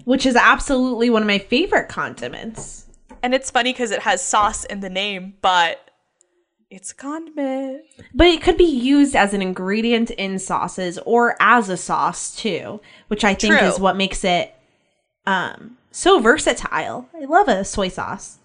[0.06, 2.88] which is absolutely one of my favorite condiments.
[3.24, 5.92] And it's funny because it has sauce in the name, but
[6.70, 7.84] it's a condiment.
[8.14, 12.82] But it could be used as an ingredient in sauces or as a sauce too,
[13.08, 13.68] which I think True.
[13.68, 14.54] is what makes it
[15.28, 17.08] um so versatile.
[17.14, 18.40] I love a soy sauce.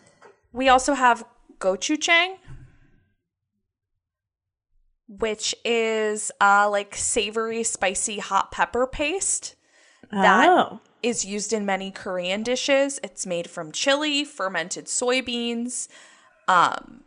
[0.52, 1.24] We also have
[1.58, 2.36] gochujang,
[5.08, 9.55] which is uh, like savory, spicy hot pepper paste
[10.10, 11.28] that is oh.
[11.28, 13.00] used in many Korean dishes.
[13.02, 15.88] It's made from chili, fermented soybeans,
[16.48, 17.02] um,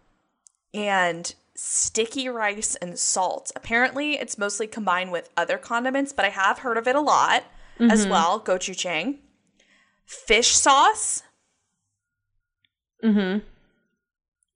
[0.74, 3.52] and sticky rice and salt.
[3.56, 7.44] Apparently, it's mostly combined with other condiments, but I have heard of it a lot
[7.80, 8.40] as well.
[8.40, 9.20] Gochujang,
[10.06, 11.24] fish sauce,
[13.04, 13.44] Mhm.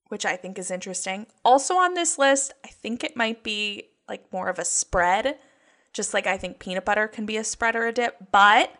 [0.07, 1.27] which I think is interesting.
[1.43, 5.39] Also on this list, I think it might be like more of a spread,
[5.93, 8.73] just like I think peanut butter can be a spread or a dip, but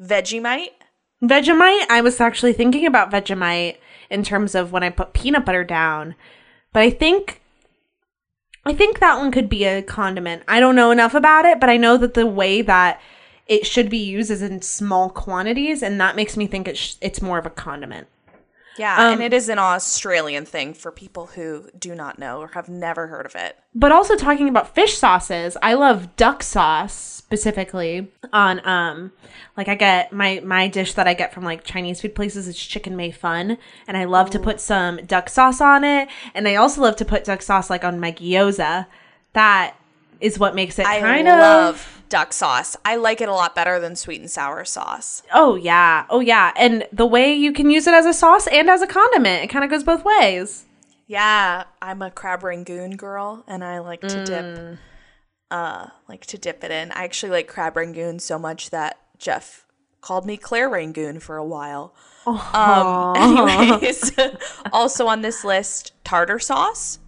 [0.00, 0.70] Vegemite.
[1.22, 3.76] Vegemite, I was actually thinking about Vegemite
[4.10, 6.16] in terms of when I put peanut butter down.
[6.72, 7.40] But I think
[8.64, 10.42] I think that one could be a condiment.
[10.46, 13.00] I don't know enough about it, but I know that the way that
[13.46, 16.94] it should be used is in small quantities and that makes me think it's sh-
[17.00, 18.06] it's more of a condiment.
[18.78, 22.48] Yeah, Um, and it is an Australian thing for people who do not know or
[22.48, 23.56] have never heard of it.
[23.74, 29.10] But also talking about fish sauces, I love duck sauce specifically on um
[29.56, 32.58] like I get my my dish that I get from like Chinese food places is
[32.58, 33.56] chicken mei fun
[33.86, 37.06] and I love to put some duck sauce on it and I also love to
[37.06, 38.86] put duck sauce like on my gyoza.
[39.32, 39.76] That
[40.22, 42.76] is what makes it I kind love of duck sauce.
[42.84, 45.22] I like it a lot better than sweet and sour sauce.
[45.32, 46.06] Oh yeah.
[46.10, 46.52] Oh yeah.
[46.56, 49.48] And the way you can use it as a sauce and as a condiment, it
[49.48, 50.64] kind of goes both ways.
[51.06, 54.78] Yeah, I'm a crab rangoon girl and I like to dip Mm.
[55.50, 56.92] uh like to dip it in.
[56.92, 59.66] I actually like crab rangoon so much that Jeff
[60.00, 61.94] called me Claire Rangoon for a while.
[62.26, 64.12] Um anyways,
[64.72, 66.98] also on this list, tartar sauce,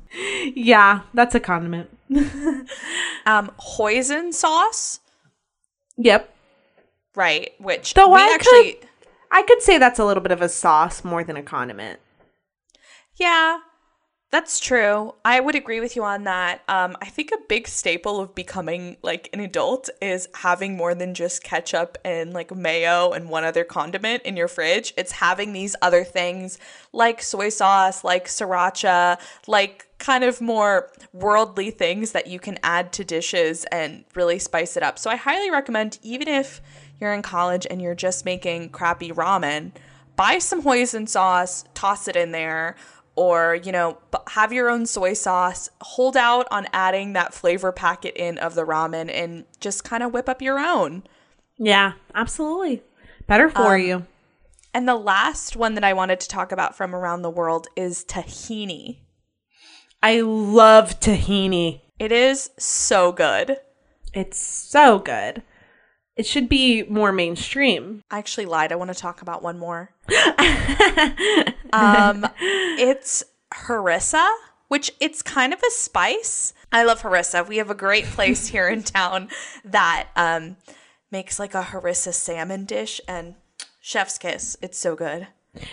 [0.54, 1.90] Yeah, that's a condiment.
[3.26, 5.00] um hoisin sauce,
[5.96, 6.32] Yep.
[7.16, 7.50] right?
[7.58, 8.88] Which Though we I actually could,
[9.32, 11.98] I could say that's a little bit of a sauce more than a condiment.
[13.16, 13.58] Yeah,
[14.34, 15.14] that's true.
[15.24, 16.62] I would agree with you on that.
[16.66, 21.14] Um, I think a big staple of becoming like an adult is having more than
[21.14, 24.92] just ketchup and like mayo and one other condiment in your fridge.
[24.96, 26.58] It's having these other things
[26.92, 32.92] like soy sauce, like sriracha, like kind of more worldly things that you can add
[32.94, 34.98] to dishes and really spice it up.
[34.98, 36.60] So I highly recommend, even if
[37.00, 39.70] you're in college and you're just making crappy ramen,
[40.16, 42.74] buy some hoisin sauce, toss it in there,
[43.16, 43.98] or you know,
[44.28, 45.70] have your own soy sauce.
[45.80, 50.12] Hold out on adding that flavor packet in of the ramen and just kind of
[50.12, 51.04] whip up your own.
[51.58, 52.82] Yeah, absolutely.
[53.26, 54.06] Better for um, you.
[54.72, 58.04] And the last one that I wanted to talk about from around the world is
[58.04, 58.98] tahini.
[60.02, 61.82] I love tahini.
[61.98, 63.58] It is so good.
[64.12, 65.42] It's so good.
[66.16, 68.02] It should be more mainstream.
[68.10, 68.70] I actually lied.
[68.70, 69.90] I want to talk about one more.
[71.72, 72.26] um,
[72.78, 74.28] it's harissa,
[74.68, 76.54] which it's kind of a spice.
[76.72, 77.46] I love harissa.
[77.46, 79.28] We have a great place here in town
[79.64, 80.56] that um,
[81.10, 83.34] makes like a harissa salmon dish and
[83.80, 84.56] chef's kiss.
[84.62, 85.26] It's so good.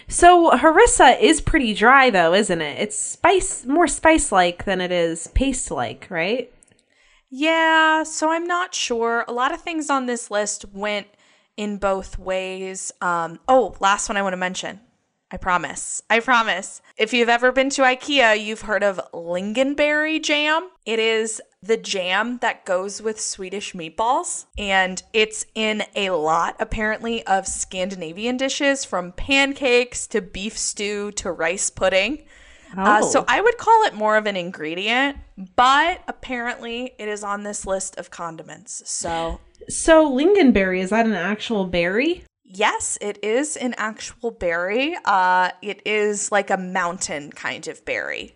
[0.07, 2.79] So harissa is pretty dry though, isn't it?
[2.79, 6.51] It's spice more spice like than it is paste like, right?
[7.33, 9.23] Yeah, so I'm not sure.
[9.25, 11.07] A lot of things on this list went
[11.55, 12.91] in both ways.
[13.01, 14.81] Um, oh, last one I want to mention.
[15.33, 16.01] I promise.
[16.09, 16.81] I promise.
[16.97, 20.71] If you've ever been to IKEA, you've heard of lingonberry jam.
[20.85, 27.25] It is the jam that goes with Swedish meatballs, and it's in a lot, apparently,
[27.27, 32.25] of Scandinavian dishes from pancakes to beef stew to rice pudding.
[32.77, 33.25] Uh, so Oh.
[33.27, 35.17] I would call it more of an ingredient,
[35.55, 38.81] but apparently it is on this list of condiments.
[38.89, 42.23] So So lingonberry is that an actual berry?
[42.43, 44.95] yes, it is an actual berry.
[45.05, 48.35] Uh, it is like a mountain kind of berry.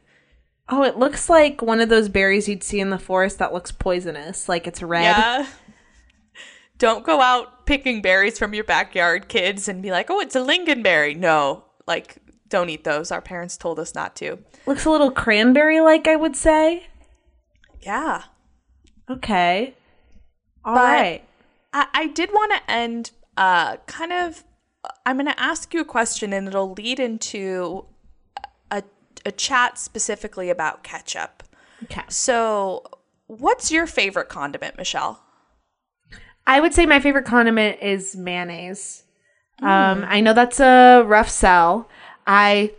[0.69, 3.71] Oh, it looks like one of those berries you'd see in the forest that looks
[3.71, 5.03] poisonous, like it's red.
[5.03, 5.45] Yeah.
[6.77, 10.39] Don't go out picking berries from your backyard, kids, and be like, "Oh, it's a
[10.39, 12.17] lingonberry." No, like
[12.49, 13.11] don't eat those.
[13.11, 14.39] Our parents told us not to.
[14.65, 16.87] Looks a little cranberry like, I would say.
[17.81, 18.23] Yeah.
[19.09, 19.75] Okay.
[20.63, 21.21] All right.
[21.21, 24.43] But- I, I did want to end uh, kind of.
[25.05, 27.85] I'm going to ask you a question, and it'll lead into
[28.69, 28.83] a,
[29.25, 31.43] a chat specifically about ketchup.
[31.83, 32.03] Okay.
[32.07, 32.83] So,
[33.25, 35.23] what's your favorite condiment, Michelle?
[36.47, 39.03] I would say my favorite condiment is mayonnaise.
[39.61, 41.89] Um, I know that's a rough sell.
[42.25, 42.71] I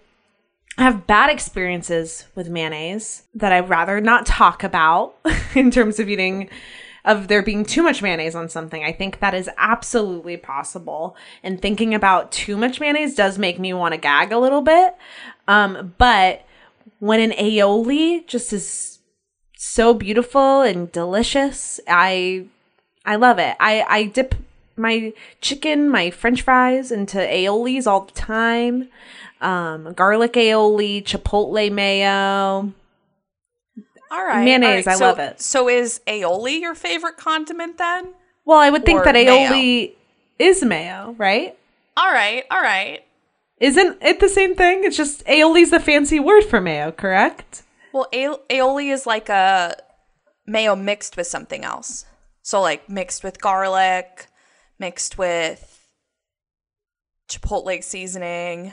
[0.78, 5.16] have bad experiences with mayonnaise that I'd rather not talk about
[5.54, 6.50] in terms of eating
[7.06, 8.82] of there being too much mayonnaise on something.
[8.82, 11.16] I think that is absolutely possible.
[11.42, 14.94] And thinking about too much mayonnaise does make me want to gag a little bit.
[15.46, 16.44] Um, but
[16.98, 18.98] when an aioli just is
[19.56, 22.46] so beautiful and delicious, I
[23.04, 23.56] I love it.
[23.60, 24.34] I I dip
[24.76, 28.88] my chicken, my french fries into aiolis all the time.
[29.40, 32.72] Um, garlic aioli, chipotle mayo.
[34.10, 34.44] All right.
[34.44, 35.40] Mayonnaise, all I So- love it.
[35.40, 38.14] So, is aioli your favorite condiment then?
[38.44, 39.32] Well, I would think Or that mayo.
[39.32, 39.92] aioli
[40.38, 41.56] is mayo, right?
[41.96, 42.44] All right.
[42.50, 43.02] All right.
[43.58, 44.84] Isn't it the same thing?
[44.84, 47.62] It's just aioli's a fancy word for mayo, correct?
[47.92, 49.76] Well, aioli is like a
[50.46, 52.04] mayo mixed with something else.
[52.42, 54.26] So, like mixed with garlic,
[54.78, 55.80] mixed with
[57.28, 58.72] chipotle seasoning.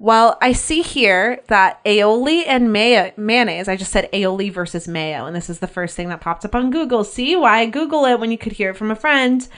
[0.00, 3.68] Well, I see here that aioli and mayo mayonnaise.
[3.68, 6.54] I just said aioli versus mayo, and this is the first thing that popped up
[6.54, 7.02] on Google.
[7.02, 9.48] See why Google it when you could hear it from a friend.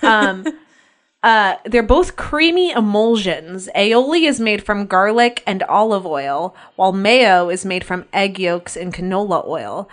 [0.00, 0.46] Um,
[1.22, 3.68] uh, they're both creamy emulsions.
[3.76, 8.78] Aioli is made from garlic and olive oil, while mayo is made from egg yolks
[8.78, 9.86] and canola oil.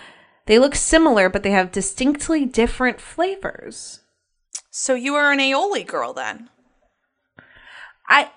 [0.46, 4.00] They look similar, but they have distinctly different flavors.
[4.70, 6.50] So, you are an aioli girl then?
[8.08, 8.32] I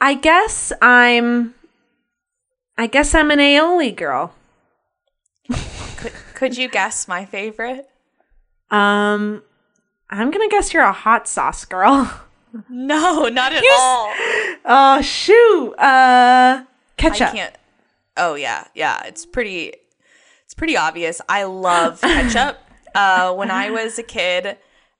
[0.00, 1.54] I guess I'm
[2.76, 4.34] I guess I'm an aioli girl.
[5.96, 7.88] Could, could you guess my favorite?
[8.70, 9.42] Um
[10.10, 12.10] I'm going to guess you're a hot sauce girl.
[12.70, 14.10] No, not at all.
[14.64, 15.74] Oh shoot.
[15.74, 16.64] Uh
[16.96, 17.28] ketchup.
[17.28, 17.54] I can't.
[18.16, 19.02] Oh yeah, yeah.
[19.04, 19.74] It's pretty.
[20.44, 21.20] It's pretty obvious.
[21.28, 22.58] I love ketchup.
[22.94, 24.56] uh, when I was a kid,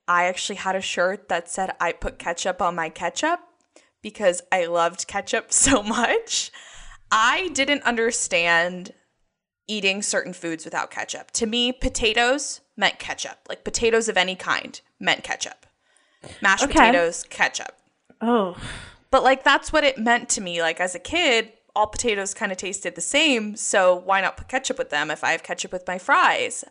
[0.06, 3.40] I actually had a shirt that said "I put ketchup on my ketchup"
[4.08, 6.50] because I loved ketchup so much.
[7.10, 8.92] I didn't understand
[9.66, 11.30] eating certain foods without ketchup.
[11.32, 13.38] To me, potatoes meant ketchup.
[13.48, 15.66] Like potatoes of any kind meant ketchup.
[16.40, 16.72] Mashed Okay.
[16.72, 17.72] potatoes, ketchup.
[18.20, 18.56] Oh,
[19.10, 20.60] But like that's what it meant to me.
[20.62, 24.48] Like as a kid, all potatoes kind of tasted the same, so why not put
[24.48, 26.64] ketchup with them if I have ketchup with my fries?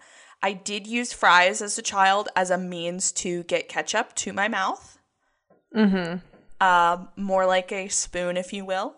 [0.43, 4.47] I did use fries as a child as a means to get ketchup to my
[4.47, 4.97] mouth.
[5.75, 6.17] Mm-hmm.
[6.60, 8.95] Um, more like a spoon, if you will.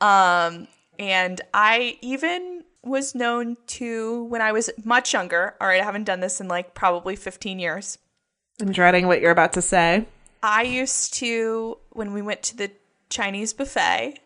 [0.00, 0.68] Um,
[0.98, 5.54] and I even was known to when I was much younger.
[5.60, 7.98] All right, I haven't done this in like probably 15 years.
[8.60, 10.06] I'm dreading what you're about to say.
[10.42, 12.70] I used to, when we went to the
[13.10, 14.20] Chinese buffet,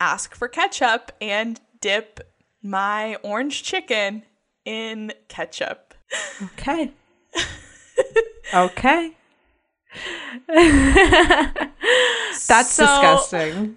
[0.00, 2.20] ask for ketchup and dip
[2.62, 4.22] my orange chicken
[4.64, 5.94] in ketchup.
[6.42, 6.92] Okay.
[8.54, 9.12] okay.
[12.46, 13.76] That's So, disgusting.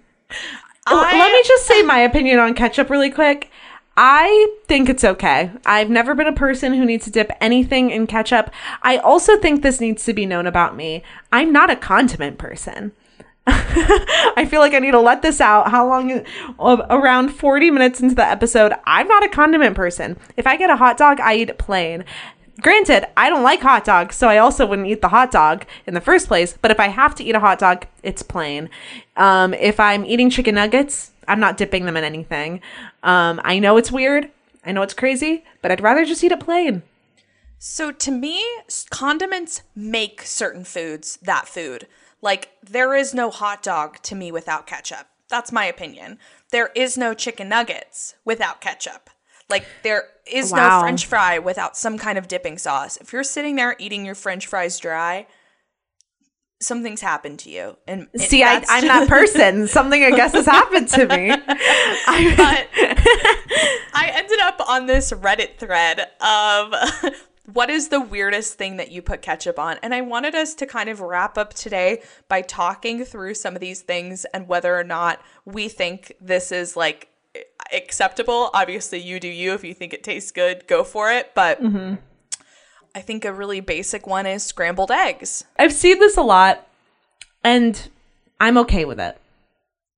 [0.86, 3.50] I- Let me just say my opinion on ketchup really quick.
[4.00, 5.50] I think it's okay.
[5.66, 8.50] I've never been a person who needs to dip anything in ketchup.
[8.82, 11.02] I also think this needs to be known about me.
[11.32, 12.92] I'm not a condiment person.
[13.48, 15.70] I feel like I need to let this out.
[15.70, 16.24] How long?
[16.60, 20.16] Uh, around 40 minutes into the episode, I'm not a condiment person.
[20.36, 22.04] If I get a hot dog, I eat it plain.
[22.60, 25.94] Granted, I don't like hot dogs, so I also wouldn't eat the hot dog in
[25.94, 26.56] the first place.
[26.60, 28.68] But if I have to eat a hot dog, it's plain.
[29.16, 32.60] Um, if I'm eating chicken nuggets, I'm not dipping them in anything.
[33.04, 34.30] Um, I know it's weird.
[34.64, 36.82] I know it's crazy, but I'd rather just eat it plain.
[37.60, 38.44] So to me,
[38.90, 41.86] condiments make certain foods that food.
[42.20, 45.06] Like there is no hot dog to me without ketchup.
[45.28, 46.18] That's my opinion.
[46.50, 49.10] There is no chicken nuggets without ketchup.
[49.50, 50.78] Like there is Wow.
[50.78, 52.96] no french fry without some kind of dipping sauce.
[52.98, 55.26] If you're sitting there eating your french fries dry,
[56.60, 57.76] something's happened to you.
[57.86, 59.66] And it- See, I, I'm that person.
[59.68, 61.30] Something I guess has happened to me.
[62.06, 62.68] I, but
[63.94, 66.74] I ended up on this Reddit thread of
[67.52, 69.78] what is the weirdest thing that you put ketchup on?
[69.82, 73.60] And I wanted us to kind of wrap up today by talking through some of
[73.60, 77.08] these things and whether or not we think this is like
[77.72, 78.50] acceptable.
[78.54, 79.54] Obviously, you do you.
[79.54, 81.32] If you think it tastes good, go for it.
[81.34, 81.60] But
[82.94, 85.44] I think a really basic one is scrambled eggs.
[85.58, 86.66] I've seen this a lot,
[87.44, 87.88] and
[88.40, 89.18] I'm okay with it.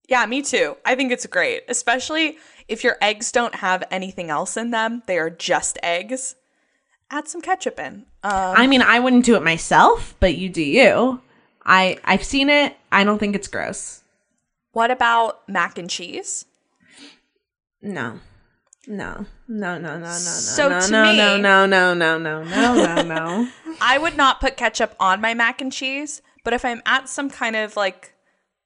[0.08, 0.76] Yeah, me too.
[0.84, 5.02] I think it's great, especially if your eggs don't have anything else in them.
[5.06, 6.34] They are just eggs.
[7.12, 8.06] Add some ketchup in.
[8.22, 11.20] Um, I mean, I wouldn't do it myself, but you do you.
[11.64, 12.76] I I've seen it.
[12.90, 14.02] I don't think it's gross.
[14.72, 16.44] what about mac and cheese?
[17.82, 18.20] No.
[18.86, 19.26] No.
[19.48, 20.10] No, no, no, no, no.
[20.10, 23.48] So no, no, me- no, no, no, no, no, no, no, no.
[23.80, 27.30] I would not put ketchup on my mac and cheese, but if I'm at some
[27.30, 28.14] kind of like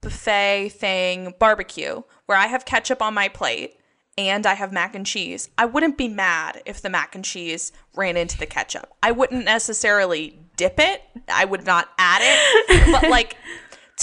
[0.01, 3.77] buffet thing, barbecue, where I have ketchup on my plate
[4.17, 7.73] and I have mac and cheese, I wouldn't be mad if the mac and cheese
[7.97, 8.93] ran into the ketchup.
[9.03, 13.37] I wouldn't necessarily dip it, I would not add it, but like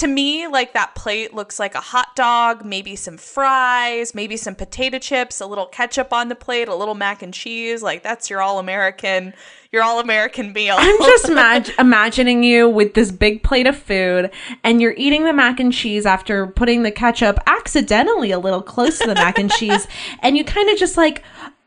[0.02, 4.56] to me, like that plate looks like a hot dog, maybe some fries, maybe some
[4.56, 7.84] potato chips, a little ketchup on the plate, a little mac and cheese.
[7.84, 9.32] Like that's your all American,
[9.70, 10.74] your all American meal.
[10.76, 14.32] I'm just imag- imagining you with this big plate of food
[14.64, 18.98] and you're eating the mac and cheese after putting the ketchup accidentally a little close
[18.98, 19.86] to the mac and cheese
[20.20, 21.22] and you kind of just like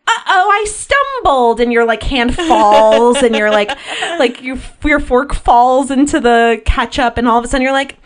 [0.08, 3.70] uh-oh i stumbled and your like hand falls and you're like
[4.20, 7.98] like your, your fork falls into the ketchup and all of a sudden you're like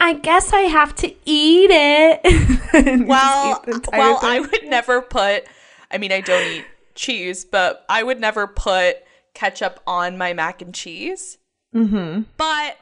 [0.00, 4.30] i guess i have to eat it And you just well, eat well, thing.
[4.30, 5.44] I would never put.
[5.90, 6.64] I mean, I don't eat
[6.94, 8.96] cheese, but I would never put
[9.34, 11.38] ketchup on my mac and cheese.
[11.74, 12.22] Mm-hmm.
[12.36, 12.76] But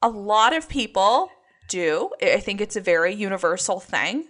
[0.00, 1.30] a lot of people
[1.68, 2.10] do.
[2.22, 4.28] I think it's a very universal thing.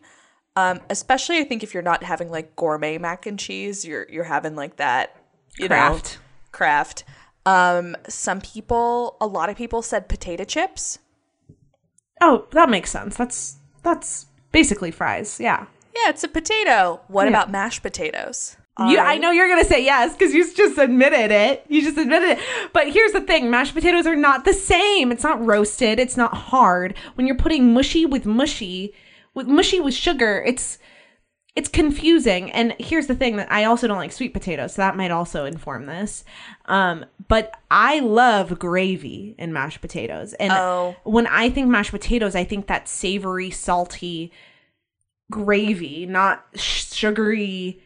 [0.56, 4.24] Um, especially, I think if you're not having like gourmet mac and cheese, you're you're
[4.24, 5.16] having like that,
[5.58, 6.16] you Kraft.
[6.16, 6.20] know,
[6.52, 7.04] Kraft.
[7.46, 10.98] Um, some people, a lot of people said potato chips.
[12.20, 17.00] oh that makes sense that's that's basically fries yeah Yeah, it's a potato.
[17.08, 17.30] What Yeah.
[17.30, 18.56] about mashed potatoes?
[18.78, 21.64] You, I know you're gonna say yes because you just admitted it.
[21.68, 22.38] You just admitted it.
[22.72, 25.12] But here's the thing: mashed potatoes are not the same.
[25.12, 25.98] It's not roasted.
[26.00, 26.94] It's not hard.
[27.14, 28.94] When you're putting mushy with mushy,
[29.34, 30.78] with mushy with sugar, it's
[31.54, 32.50] it's confusing.
[32.52, 35.44] And here's the thing: that I also don't like sweet potatoes, so that might also
[35.44, 36.24] inform this.
[36.66, 40.96] Um, but I love gravy in mashed potatoes, and Oh.
[41.04, 44.32] when I think mashed potatoes, I think that savory, salty
[45.30, 47.82] gravy, not sh- sugary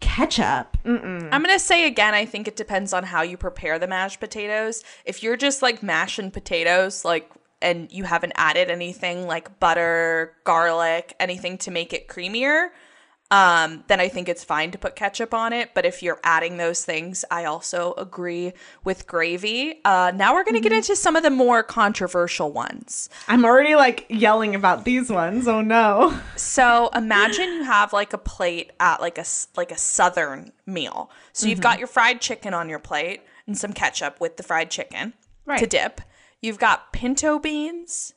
[0.00, 0.76] ketchup.
[0.84, 1.28] Mm-mm.
[1.32, 4.84] I'm gonna say again, I think it depends on how you prepare the mashed potatoes.
[5.04, 7.30] If you're just like mashing potatoes, like
[7.66, 12.68] and you haven't added anything like butter, garlic, anything to make it creamier,
[13.32, 15.70] um, then I think it's fine to put ketchup on it.
[15.74, 18.52] But if you're adding those things, I also agree
[18.84, 19.80] with gravy.
[19.84, 23.10] Uh, now we're going to get into some of the more controversial ones.
[23.26, 25.48] I'm already like yelling about these ones.
[25.48, 26.16] Oh no.
[26.36, 29.24] So imagine you have like a plate at like a
[29.56, 31.10] like a southern meal.
[31.32, 34.70] So you've got your fried chicken on your plate and some ketchup with the fried
[34.70, 35.14] chicken
[35.58, 36.00] to dip.
[36.42, 38.12] You've got pinto beans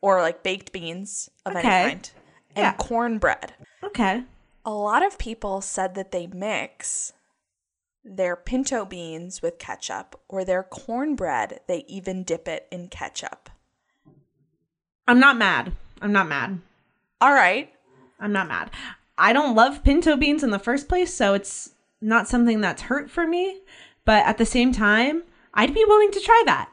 [0.00, 1.68] or like baked beans of Okay.
[1.68, 2.10] any kind
[2.56, 2.72] and Yeah.
[2.78, 3.54] cornbread.
[3.82, 4.24] Okay.
[4.64, 7.12] A lot of people said that they mix
[8.04, 13.50] their pinto beans with ketchup or their cornbread, they even dip it in ketchup.
[15.06, 15.72] I'm not mad.
[16.00, 16.60] I'm not mad.
[17.20, 17.72] All right.
[18.20, 18.70] I'm not mad.
[19.16, 23.10] I don't love pinto beans in the first place, so it's not something that's hurt
[23.10, 23.60] for me.
[24.04, 26.70] But at the same time, I'd be willing to try that.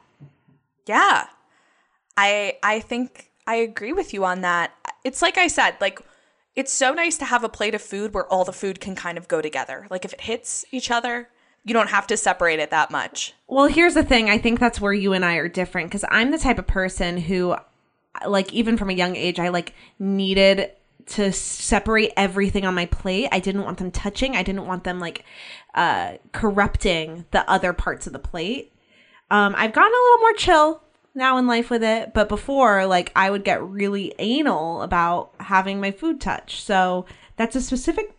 [0.86, 1.26] Yeah.
[2.16, 4.72] I I think I agree with you on that.
[5.04, 6.00] It's like I said, like
[6.54, 9.18] it's so nice to have a plate of food where all the food can kind
[9.18, 9.86] of go together.
[9.90, 11.28] Like if it hits each other,
[11.66, 13.34] you don't have to separate it that much.
[13.48, 14.30] Well, here's the thing.
[14.30, 17.18] I think that's where you and I are different because I'm the type of person
[17.18, 17.56] who,
[18.26, 20.70] like, even from a young age, I like needed
[21.06, 23.28] to separate everything on my plate.
[23.32, 24.36] I didn't want them touching.
[24.36, 25.24] I didn't want them like
[25.74, 28.72] uh, corrupting the other parts of the plate.
[29.30, 30.82] Um, I've gotten a little more chill
[31.14, 35.80] now in life with it, but before, like, I would get really anal about having
[35.80, 36.62] my food touch.
[36.62, 37.06] So
[37.36, 38.16] that's a specific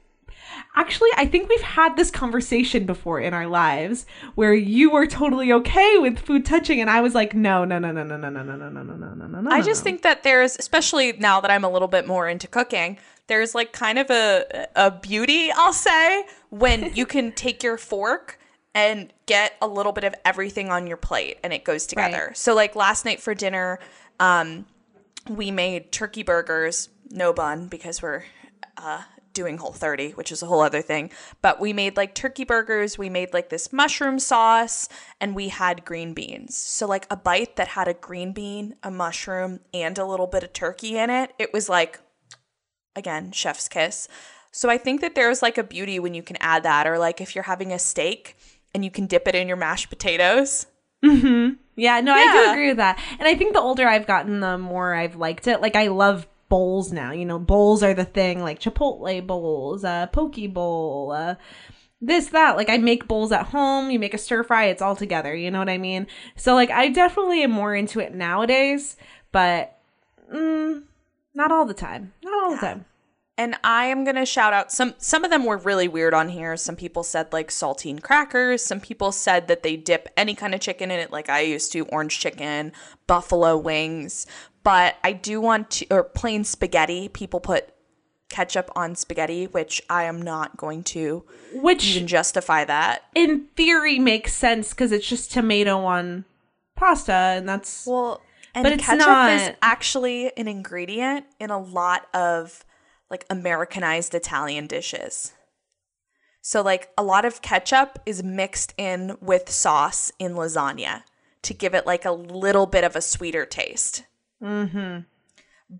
[0.76, 4.06] Actually, I think we've had this conversation before in our lives
[4.36, 7.92] where you were totally okay with food touching and I was like, no, no, no,
[7.92, 9.42] no, no, no, no, no, no, no, no, no, no, no.
[9.42, 9.52] No.
[9.52, 12.98] I just think that there's, especially now that I'm a little bit more into cooking,
[13.28, 18.37] there's like kind of a a beauty, I'll say, when you can take your fork
[18.78, 22.26] and get a little bit of everything on your plate and it goes together.
[22.28, 22.38] Right.
[22.38, 23.80] So like last night for dinner,
[24.20, 24.68] um,
[25.28, 28.26] we made turkey burgers, no bun because we're
[28.78, 29.02] uh,
[29.34, 31.12] doing whole 30 which is a whole other thing
[31.44, 34.90] but we made like turkey burgers we made like this mushroom sauce
[35.22, 38.90] and we had green beans so like a bite that had a green bean a
[38.90, 42.00] mushroom and a little bit of turkey in it it was like
[42.96, 44.08] again chef's kiss
[44.52, 47.22] so i think that there's like a beauty when you can add that or like
[47.22, 48.36] if you're having a steak
[48.78, 50.68] and you can dip it in your mashed potatoes
[51.76, 53.00] Yeah, no, I do agree with that.
[53.20, 55.62] And I think the older I've gotten, the more I've liked it.
[55.62, 57.12] Like I love bowls now.
[57.12, 61.36] You know, bowls are the thing, like Chipotle bowls, uh, poke bowl, uh,
[62.02, 62.58] this, that.
[62.58, 63.92] Like I make bowls at home.
[63.92, 65.36] You make a stir fry, it's all together.
[65.36, 66.08] You know what I mean?
[66.36, 68.98] So like I definitely am more into it nowadays,
[69.32, 69.78] but
[70.34, 70.82] mm,
[71.36, 72.14] not all the time.
[72.24, 72.86] Not all the time.
[73.40, 76.58] And I am gonna shout out some some of them were really weird on here.
[76.58, 78.64] Some people said like saltine crackers.
[78.64, 81.72] Some people said that they dip any kind of chicken in it, like I used
[81.74, 82.72] to, orange chicken,
[83.06, 84.26] buffalo wings.
[84.64, 87.10] But I do want to or plain spaghetti.
[87.10, 87.70] People put
[88.30, 91.24] ketchup on spaghetti, which I am not going to
[91.54, 93.04] Which even justify that.
[93.16, 96.26] in theory makes sense because it's just tomato on
[96.76, 98.22] pasta, and that's Well,
[98.54, 102.66] and But it's ketchup is actually an ingredient in a lot of
[103.10, 105.34] like Americanized Italian dishes.
[106.42, 111.04] So like a lot of ketchup is mixed in with sauce in lasagna
[111.42, 114.06] to give it like a little bit of a sweeter taste.
[114.42, 115.00] Mm-hmm.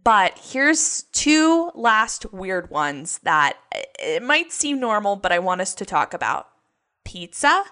[0.04, 3.58] But here's two last weird ones that
[4.00, 6.50] it might seem normal, but I want us to talk about.
[7.06, 7.64] Pizza,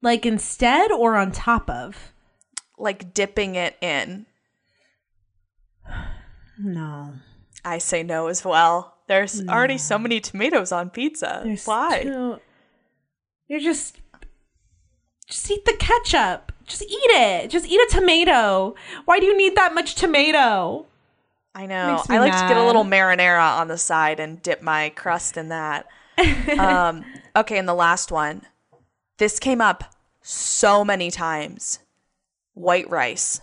[0.00, 2.12] like instead or on top of.
[2.78, 4.26] like dipping it in.
[6.62, 7.12] No.
[7.64, 8.94] I say no as well.
[9.08, 11.42] There's already so many tomatoes on pizza.
[11.44, 12.02] There's Why?
[12.02, 12.40] too-
[13.48, 13.98] You're just
[15.28, 16.52] just eat the ketchup.
[16.66, 17.50] Just eat it.
[17.50, 18.74] Just eat a tomato.
[19.04, 20.86] Why do you need that much tomato?
[21.54, 22.02] I know.
[22.08, 25.48] I like to get a little marinara on the side and dip my crust in
[25.48, 25.86] that.
[26.58, 27.04] um,
[27.36, 28.42] okay, and the last one.
[29.18, 31.80] This came up so many times.
[32.54, 33.40] White rice.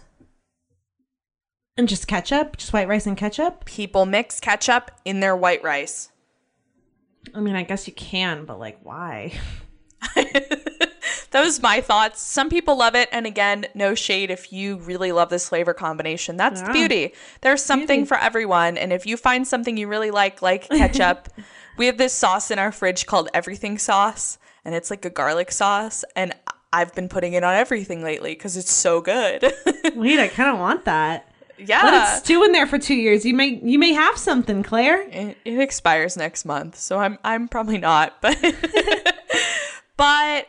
[1.80, 2.58] And just ketchup?
[2.58, 3.64] Just white rice and ketchup?
[3.64, 6.10] People mix ketchup in their white rice.
[7.34, 9.32] I mean, I guess you can, but like why?
[11.32, 12.22] That was my thoughts.
[12.22, 16.38] Some people love it, and again, no shade if you really love this flavor combination.
[16.38, 17.14] That's the beauty.
[17.42, 21.30] There's something for everyone, and if you find something you really like, like ketchup,
[21.78, 25.52] we have this sauce in our fridge called Everything Sauce, and it's like a garlic
[25.52, 26.34] sauce, and
[26.74, 29.44] I've been putting it on everything lately because it's so good.
[29.96, 31.29] Wait, I kind of want that.
[31.60, 33.26] Let yeah, it stew in there for two years.
[33.26, 35.02] You may you may have something, Claire.
[35.10, 38.38] it, it expires next month, so I'm I'm probably not, but
[39.98, 40.48] but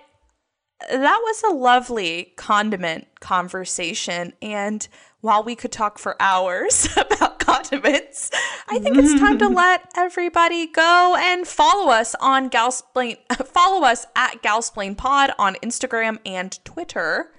[0.88, 4.88] that was a lovely condiment conversation and
[5.20, 8.30] while we could talk for hours about condiments,
[8.68, 13.18] I think it's time to let everybody go and follow us on Galsplained.
[13.46, 17.32] Follow us at Galsplained Pod on Instagram and Twitter.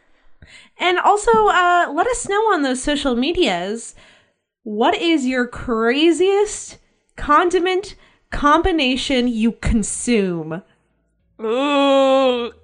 [0.82, 3.94] And also, uh, let us know on those social medias
[4.64, 6.80] what is your craziest
[7.16, 7.96] condiment
[8.32, 10.64] combination you consume?
[11.40, 12.52] Ooh.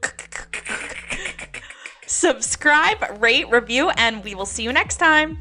[2.07, 5.37] Subscribe, rate, review, and we will see you next time.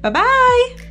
[0.00, 0.89] Bye bye.